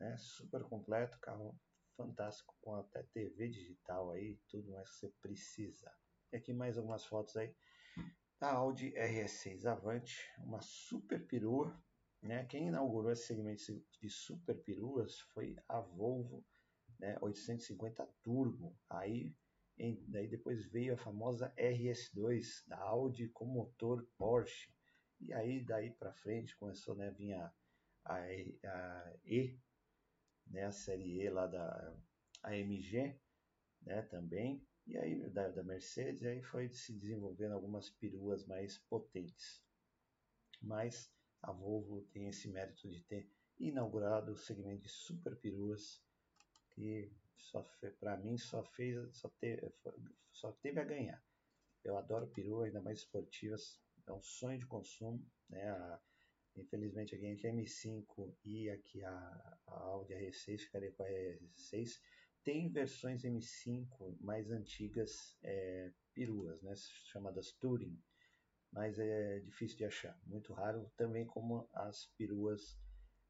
Né? 0.00 0.16
Super 0.16 0.62
completo, 0.64 1.18
carro 1.20 1.58
fantástico 1.96 2.54
com 2.60 2.74
até 2.76 3.02
TV 3.02 3.48
digital 3.48 4.12
aí, 4.12 4.38
tudo 4.48 4.70
mais 4.70 4.88
que 4.88 4.96
você 4.96 5.08
precisa. 5.20 5.92
E 6.32 6.36
aqui 6.36 6.52
mais 6.52 6.78
algumas 6.78 7.04
fotos 7.04 7.36
aí 7.36 7.54
da 8.40 8.52
Audi 8.52 8.92
RS6 8.92 9.66
Avante, 9.66 10.16
uma 10.38 10.60
super 10.60 11.26
perua. 11.26 11.76
Né? 12.22 12.44
Quem 12.46 12.68
inaugurou 12.68 13.10
esse 13.10 13.26
segmento 13.26 13.62
de 14.00 14.08
super 14.08 14.56
peruas 14.62 15.20
foi 15.32 15.56
a 15.68 15.80
Volvo 15.80 16.44
né? 16.98 17.16
850 17.20 18.08
Turbo. 18.22 18.76
Aí 18.90 19.34
daí 20.08 20.26
depois 20.26 20.66
veio 20.66 20.94
a 20.94 20.98
famosa 20.98 21.52
RS2 21.56 22.66
da 22.66 22.78
Audi 22.78 23.28
com 23.28 23.44
motor 23.44 24.04
Porsche. 24.16 24.70
E 25.20 25.32
aí 25.32 25.64
daí 25.64 25.90
para 25.90 26.12
frente 26.12 26.56
começou 26.56 26.94
né, 26.94 27.08
a 27.08 27.12
vir 27.12 27.32
a, 27.34 27.52
a, 28.04 28.18
a, 28.18 29.16
E, 29.24 29.58
né, 30.46 30.64
a 30.64 30.72
série 30.72 31.20
E 31.20 31.30
lá 31.30 31.46
da 31.46 31.96
AMG, 32.42 33.16
né, 33.82 34.02
também. 34.02 34.66
E 34.86 34.96
aí 34.96 35.28
da, 35.30 35.48
da 35.48 35.62
Mercedes, 35.62 36.24
aí 36.24 36.42
foi 36.42 36.68
se 36.70 36.92
desenvolvendo 36.92 37.52
algumas 37.52 37.90
peruas 37.90 38.44
mais 38.46 38.78
potentes. 38.78 39.62
Mas 40.60 41.12
a 41.42 41.52
Volvo 41.52 42.02
tem 42.12 42.26
esse 42.28 42.48
mérito 42.48 42.88
de 42.88 43.00
ter 43.02 43.30
inaugurado 43.58 44.32
o 44.32 44.36
segmento 44.36 44.82
de 44.82 44.88
super 44.88 45.36
peruas 45.36 46.02
que 46.78 47.10
só 47.36 47.68
para 47.98 48.16
mim 48.16 48.38
só 48.38 48.62
fez 48.62 49.16
só 49.16 49.28
teve, 49.40 49.72
só 50.32 50.52
teve 50.52 50.80
a 50.80 50.84
ganhar. 50.84 51.22
Eu 51.82 51.96
adoro 51.96 52.28
perua, 52.28 52.66
ainda 52.66 52.80
mais 52.80 52.98
esportivas, 52.98 53.80
é 54.06 54.12
um 54.12 54.22
sonho 54.22 54.58
de 54.58 54.66
consumo, 54.66 55.24
né? 55.48 55.70
A, 55.70 56.00
infelizmente 56.56 57.14
aqui 57.14 57.26
entre 57.26 57.48
a 57.48 57.52
M5 57.52 58.34
e 58.44 58.70
aqui 58.70 59.02
a, 59.04 59.58
a 59.66 59.74
Audi 59.74 60.14
R6 60.14 60.60
ficaria 60.60 60.92
com 60.92 61.02
a 61.02 61.08
R6. 61.08 62.00
Tem 62.44 62.68
versões 62.70 63.22
M5 63.22 64.16
mais 64.20 64.50
antigas 64.50 65.36
é, 65.42 65.92
peruas, 66.14 66.62
né? 66.62 66.74
Chamadas 66.76 67.52
Touring, 67.52 68.00
mas 68.72 68.98
é 68.98 69.40
difícil 69.40 69.78
de 69.78 69.84
achar, 69.84 70.18
muito 70.26 70.52
raro, 70.52 70.90
também 70.96 71.26
como 71.26 71.68
as 71.72 72.06
peruas 72.16 72.78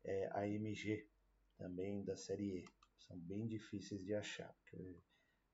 é, 0.05 0.29
AMG, 0.33 1.09
também 1.57 2.05
da 2.05 2.17
série 2.17 2.59
E 2.59 2.78
são 2.99 3.19
bem 3.19 3.47
difíceis 3.47 4.05
de 4.05 4.15
achar, 4.15 4.53
porque 4.55 5.01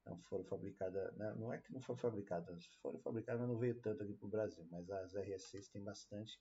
não 0.04 0.18
foram 0.22 0.44
fabricadas, 0.44 1.14
né, 1.16 1.34
não 1.34 1.52
é 1.52 1.58
que 1.58 1.72
não 1.72 1.80
foram 1.80 1.98
fabricadas, 1.98 2.66
foram 2.82 2.98
fabricadas, 3.00 3.40
mas 3.40 3.50
não 3.50 3.58
veio 3.58 3.80
tanto 3.80 4.02
aqui 4.02 4.14
para 4.14 4.26
o 4.26 4.30
Brasil, 4.30 4.66
mas 4.70 4.90
as 4.90 5.14
RS6 5.14 5.70
tem 5.70 5.82
bastante, 5.82 6.40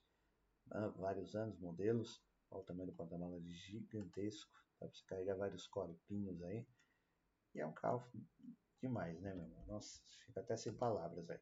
há 0.70 0.88
vários 0.88 1.34
anos, 1.34 1.58
modelos, 1.58 2.22
olha 2.50 2.62
o 2.62 2.64
tamanho 2.64 2.90
do 2.90 2.96
porta-malas 2.96 3.42
gigantesco, 3.44 4.52
dá 4.80 4.86
para 4.86 4.96
você 4.96 5.04
carregar 5.06 5.36
vários 5.36 5.66
corpinhos 5.66 6.42
aí, 6.42 6.66
e 7.54 7.60
é 7.60 7.66
um 7.66 7.72
carro 7.72 8.04
demais, 8.80 9.18
né, 9.20 9.34
meu 9.34 9.44
irmão? 9.44 9.64
Nossa, 9.66 10.00
fica 10.26 10.40
até 10.40 10.56
sem 10.56 10.74
palavras 10.74 11.30
aí. 11.30 11.40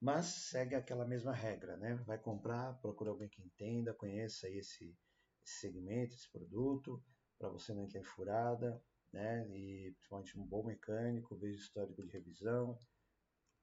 Mas 0.00 0.26
segue 0.26 0.74
aquela 0.74 1.06
mesma 1.06 1.32
regra, 1.32 1.76
né? 1.76 1.94
Vai 2.06 2.18
comprar, 2.18 2.78
procura 2.80 3.10
alguém 3.10 3.28
que 3.28 3.42
entenda, 3.42 3.94
conheça 3.94 4.50
esse, 4.50 4.94
esse 5.44 5.60
segmento, 5.60 6.14
esse 6.14 6.30
produto, 6.30 7.02
para 7.38 7.48
você 7.48 7.72
não 7.72 7.88
em 7.94 8.04
furada, 8.04 8.82
né? 9.12 9.46
E 9.50 9.92
principalmente 9.92 10.38
um 10.38 10.44
bom 10.44 10.64
mecânico, 10.64 11.36
veja 11.36 11.58
histórico 11.58 12.02
de 12.02 12.10
revisão, 12.10 12.78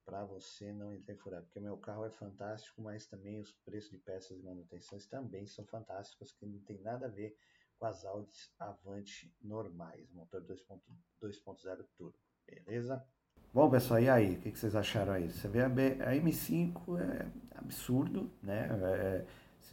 para 0.05 0.25
você 0.25 0.71
não 0.73 0.93
entrar 0.93 1.13
em 1.13 1.17
furado. 1.17 1.45
Porque 1.45 1.59
o 1.59 1.63
meu 1.63 1.77
carro 1.77 2.05
é 2.05 2.09
fantástico, 2.09 2.81
mas 2.81 3.05
também 3.05 3.39
os 3.39 3.51
preços 3.65 3.91
de 3.91 3.99
peças 3.99 4.39
e 4.39 4.43
manutenções 4.43 5.05
também 5.05 5.45
são 5.45 5.65
fantásticos, 5.65 6.31
que 6.31 6.45
não 6.45 6.59
tem 6.59 6.79
nada 6.81 7.05
a 7.05 7.09
ver 7.09 7.35
com 7.77 7.85
as 7.85 8.03
Audis 8.05 8.51
Avante 8.59 9.33
normais, 9.41 10.11
motor 10.11 10.41
2.0 10.43 11.85
turbo, 11.95 12.17
beleza? 12.45 13.05
Bom, 13.53 13.69
pessoal, 13.69 13.99
e 13.99 14.09
aí? 14.09 14.35
O 14.35 14.41
que 14.41 14.59
vocês 14.59 14.75
acharam 14.75 15.13
aí? 15.13 15.29
Você 15.31 15.47
vê 15.47 15.61
a, 15.61 15.69
B, 15.69 15.97
a 16.01 16.13
M5 16.13 16.99
é 16.99 17.57
absurdo, 17.57 18.29
né? 18.43 18.67
É, 18.83 19.25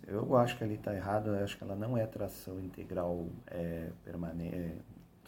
eu 0.06 0.36
acho 0.36 0.56
que 0.56 0.64
ali 0.64 0.74
está 0.74 0.94
errado, 0.94 1.28
eu 1.28 1.44
acho 1.44 1.58
que 1.58 1.64
ela 1.64 1.76
não 1.76 1.96
é 1.96 2.06
tração 2.06 2.60
integral 2.60 3.28
é, 3.46 3.90
permanente, 4.04 4.56
é, 4.56 4.78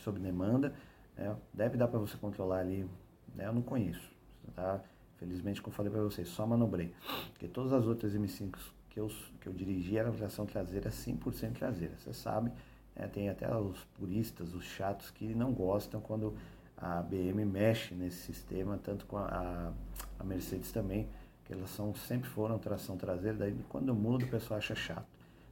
sob 0.02 0.18
demanda. 0.18 0.74
Né? 1.16 1.34
Deve 1.52 1.76
dar 1.76 1.88
para 1.88 1.98
você 1.98 2.16
controlar 2.16 2.58
ali, 2.58 2.88
né? 3.34 3.46
eu 3.46 3.52
não 3.52 3.62
conheço. 3.62 4.10
Tá? 4.54 4.80
Felizmente, 5.16 5.60
como 5.60 5.74
falei 5.74 5.90
para 5.90 6.02
vocês, 6.02 6.28
só 6.28 6.46
manobrei. 6.46 6.94
Porque 7.32 7.48
todas 7.48 7.72
as 7.72 7.86
outras 7.86 8.14
M5 8.14 8.56
que 8.88 9.00
eu, 9.00 9.08
que 9.40 9.48
eu 9.48 9.52
dirigi 9.52 9.96
eram 9.96 10.12
tração 10.12 10.46
traseira 10.46 10.90
100% 10.90 11.52
traseira. 11.52 11.94
Você 11.98 12.12
sabe, 12.12 12.52
né? 12.94 13.06
tem 13.06 13.28
até 13.28 13.52
os 13.56 13.84
puristas, 13.98 14.54
os 14.54 14.64
chatos 14.64 15.10
que 15.10 15.34
não 15.34 15.52
gostam 15.52 16.00
quando 16.00 16.34
a 16.76 17.02
BM 17.02 17.44
mexe 17.44 17.94
nesse 17.94 18.18
sistema, 18.18 18.78
tanto 18.82 19.06
com 19.06 19.16
a, 19.16 19.72
a 20.18 20.24
Mercedes 20.24 20.70
também, 20.70 21.08
que 21.44 21.52
elas 21.52 21.70
são, 21.70 21.94
sempre 21.94 22.28
foram 22.28 22.58
tração 22.58 22.96
traseira, 22.96 23.36
daí 23.36 23.56
quando 23.68 23.94
muda 23.94 24.24
o 24.24 24.28
pessoal 24.28 24.58
acha 24.58 24.74
chato, 24.74 25.06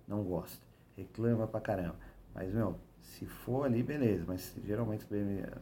não 0.06 0.22
gosta, 0.22 0.64
reclama 0.96 1.46
pra 1.46 1.60
caramba. 1.60 1.96
Mas, 2.34 2.52
meu, 2.52 2.76
se 3.06 3.24
for 3.24 3.64
ali, 3.64 3.82
beleza, 3.82 4.24
mas 4.26 4.54
geralmente 4.64 5.06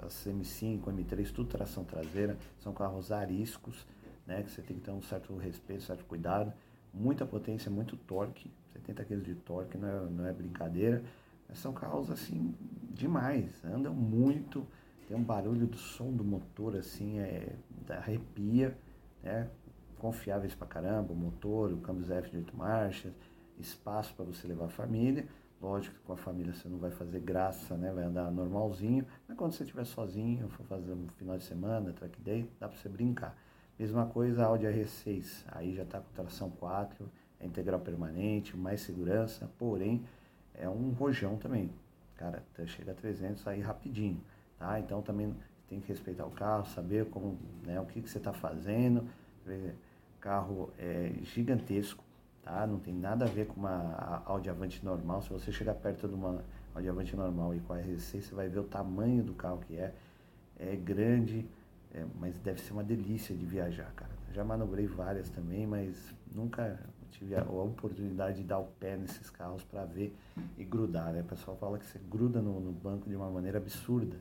as 0.04 0.26
M5, 0.26 0.82
M3, 0.82 1.30
tudo 1.30 1.48
tração 1.48 1.84
traseira, 1.84 2.36
são 2.58 2.72
carros 2.72 3.12
ariscos, 3.12 3.86
né, 4.26 4.42
que 4.42 4.50
você 4.50 4.62
tem 4.62 4.76
que 4.76 4.82
ter 4.82 4.90
um 4.90 5.02
certo 5.02 5.36
respeito, 5.36 5.82
certo 5.82 6.04
cuidado, 6.04 6.52
muita 6.92 7.26
potência, 7.26 7.70
muito 7.70 7.96
torque, 7.96 8.50
70 8.72 9.04
kg 9.04 9.20
de 9.20 9.34
torque, 9.34 9.76
não 9.76 9.88
é, 9.88 10.10
não 10.10 10.26
é 10.26 10.32
brincadeira, 10.32 11.02
mas 11.48 11.58
são 11.58 11.72
carros 11.72 12.10
assim, 12.10 12.54
demais, 12.90 13.62
andam 13.64 13.94
muito, 13.94 14.66
tem 15.06 15.16
um 15.16 15.22
barulho 15.22 15.66
do 15.66 15.76
som 15.76 16.10
do 16.10 16.24
motor 16.24 16.74
assim, 16.76 17.18
é, 17.18 17.54
arrepia, 17.90 18.76
né, 19.22 19.48
confiáveis 19.98 20.54
pra 20.54 20.66
caramba, 20.66 21.12
o 21.12 21.16
motor, 21.16 21.72
o 21.72 21.76
câmbio 21.76 22.04
ZF 22.04 22.30
de 22.30 22.38
8 22.38 22.56
marchas, 22.56 23.12
espaço 23.58 24.14
para 24.14 24.24
você 24.24 24.48
levar 24.48 24.64
a 24.64 24.70
família, 24.70 25.28
Lógico 25.64 25.96
que 25.96 26.02
com 26.02 26.12
a 26.12 26.16
família 26.16 26.52
você 26.52 26.68
não 26.68 26.76
vai 26.76 26.90
fazer 26.90 27.20
graça, 27.20 27.74
né? 27.74 27.90
Vai 27.90 28.04
andar 28.04 28.30
normalzinho. 28.30 29.06
Mas 29.26 29.34
quando 29.34 29.52
você 29.52 29.62
estiver 29.62 29.86
sozinho, 29.86 30.46
for 30.50 30.66
fazer 30.66 30.92
um 30.92 31.08
final 31.16 31.38
de 31.38 31.44
semana, 31.44 31.90
track 31.94 32.20
day, 32.20 32.46
dá 32.60 32.68
para 32.68 32.76
você 32.76 32.86
brincar. 32.86 33.34
Mesma 33.78 34.04
coisa 34.04 34.42
a 34.42 34.46
Audi 34.48 34.66
R6. 34.66 35.42
Aí 35.46 35.74
já 35.74 35.84
está 35.84 36.00
com 36.00 36.12
tração 36.12 36.50
4, 36.50 37.10
é 37.40 37.46
integral 37.46 37.80
permanente, 37.80 38.54
mais 38.54 38.82
segurança, 38.82 39.50
porém 39.58 40.04
é 40.52 40.68
um 40.68 40.90
rojão 40.90 41.38
também. 41.38 41.70
Cara, 42.18 42.42
chega 42.66 42.92
a 42.92 42.94
300 42.94 43.46
aí 43.46 43.62
rapidinho, 43.62 44.20
tá? 44.58 44.78
Então 44.78 45.00
também 45.00 45.34
tem 45.66 45.80
que 45.80 45.88
respeitar 45.88 46.26
o 46.26 46.30
carro, 46.30 46.66
saber 46.66 47.06
como, 47.06 47.38
né, 47.66 47.80
o 47.80 47.86
que, 47.86 48.02
que 48.02 48.10
você 48.10 48.18
está 48.18 48.34
fazendo. 48.34 49.08
Carro 50.20 50.70
é 50.78 51.14
gigantesco, 51.22 52.03
tá? 52.44 52.66
Não 52.66 52.78
tem 52.78 52.94
nada 52.94 53.24
a 53.24 53.28
ver 53.28 53.46
com 53.46 53.58
uma 53.58 54.22
Audi 54.26 54.50
normal. 54.82 55.22
Se 55.22 55.30
você 55.30 55.50
chegar 55.50 55.74
perto 55.74 56.06
de 56.06 56.14
uma 56.14 56.44
Audi 56.74 57.16
normal 57.16 57.54
e 57.54 57.60
com 57.60 57.72
a 57.72 57.78
RC, 57.78 58.20
você 58.20 58.34
vai 58.34 58.48
ver 58.48 58.60
o 58.60 58.64
tamanho 58.64 59.24
do 59.24 59.34
carro 59.34 59.58
que 59.66 59.76
é. 59.76 59.94
É 60.56 60.76
grande, 60.76 61.44
é, 61.92 62.04
mas 62.20 62.38
deve 62.38 62.60
ser 62.60 62.72
uma 62.72 62.84
delícia 62.84 63.34
de 63.34 63.44
viajar, 63.44 63.92
cara. 63.96 64.12
Já 64.32 64.44
manobrei 64.44 64.86
várias 64.86 65.28
também, 65.30 65.66
mas 65.66 66.14
nunca 66.32 66.78
tive 67.10 67.34
a, 67.34 67.42
a 67.42 67.50
oportunidade 67.50 68.38
de 68.38 68.44
dar 68.44 68.58
o 68.58 68.66
pé 68.78 68.96
nesses 68.96 69.30
carros 69.30 69.64
para 69.64 69.84
ver 69.84 70.16
e 70.56 70.64
grudar, 70.64 71.12
né? 71.12 71.22
O 71.22 71.24
pessoal 71.24 71.56
fala 71.56 71.76
que 71.76 71.86
você 71.86 71.98
gruda 72.08 72.40
no, 72.40 72.60
no 72.60 72.70
banco 72.70 73.08
de 73.08 73.16
uma 73.16 73.28
maneira 73.28 73.58
absurda. 73.58 74.16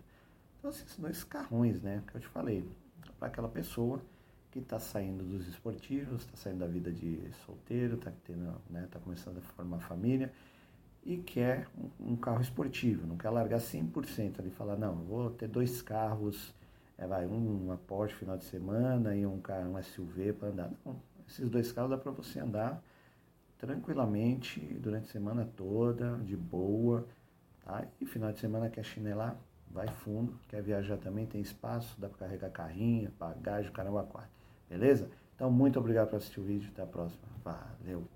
Então, 0.57 0.71
assim, 0.71 0.87
são 0.87 1.03
dois 1.03 1.23
carrões, 1.23 1.81
né? 1.81 2.01
Que 2.07 2.17
eu 2.17 2.21
te 2.21 2.27
falei, 2.27 2.67
para 3.19 3.27
aquela 3.27 3.49
pessoa 3.49 4.01
que 4.53 4.59
está 4.59 4.77
saindo 4.77 5.23
dos 5.23 5.47
esportivos, 5.47 6.21
está 6.21 6.37
saindo 6.37 6.59
da 6.59 6.67
vida 6.67 6.91
de 6.91 7.19
solteiro, 7.43 7.95
está 7.95 8.11
né, 8.69 8.87
tá 8.91 8.99
começando 8.99 9.39
a 9.39 9.41
formar 9.41 9.79
família 9.79 10.31
e 11.03 11.17
quer 11.17 11.67
um, 11.99 12.15
carro 12.15 12.39
esportivo, 12.39 13.07
não 13.07 13.17
quer 13.17 13.31
largar 13.31 13.59
100% 13.59 14.39
ali, 14.39 14.51
falar, 14.51 14.77
não, 14.77 14.93
vou 14.93 15.31
ter 15.31 15.47
dois 15.47 15.81
carros, 15.81 16.53
é, 16.99 17.07
vai, 17.07 17.25
um, 17.25 17.65
uma 17.65 17.77
Porsche 17.77 18.13
final 18.15 18.37
de 18.37 18.43
semana 18.43 19.15
e 19.15 19.25
um, 19.25 19.41
carro, 19.41 19.75
um 19.75 19.81
SUV 19.81 20.33
para 20.33 20.49
andar. 20.49 20.71
Não, 20.85 21.01
esses 21.27 21.49
dois 21.49 21.71
carros 21.71 21.89
dá 21.89 21.97
para 21.97 22.11
você 22.11 22.39
andar 22.39 22.79
tranquilamente 23.57 24.59
durante 24.79 25.05
a 25.05 25.11
semana 25.11 25.49
toda, 25.57 26.17
de 26.17 26.37
boa, 26.37 27.07
tá? 27.65 27.87
E 27.99 28.05
final 28.05 28.31
de 28.31 28.39
semana 28.39 28.69
quer 28.69 28.83
chinelar, 28.83 29.35
vai 29.71 29.87
fundo, 29.87 30.39
quer 30.47 30.61
viajar 30.61 30.97
também, 30.97 31.25
tem 31.25 31.41
espaço, 31.41 31.99
dá 31.99 32.07
para 32.07 32.27
carregar 32.27 32.51
carrinho, 32.51 33.11
bagagem, 33.17 33.71
caramba 33.71 34.03
quatro. 34.03 34.42
Beleza? 34.69 35.09
Então, 35.35 35.51
muito 35.51 35.79
obrigado 35.79 36.09
por 36.09 36.17
assistir 36.17 36.39
o 36.39 36.43
vídeo. 36.43 36.69
Até 36.71 36.81
a 36.83 36.85
próxima. 36.85 37.21
Valeu! 37.43 38.07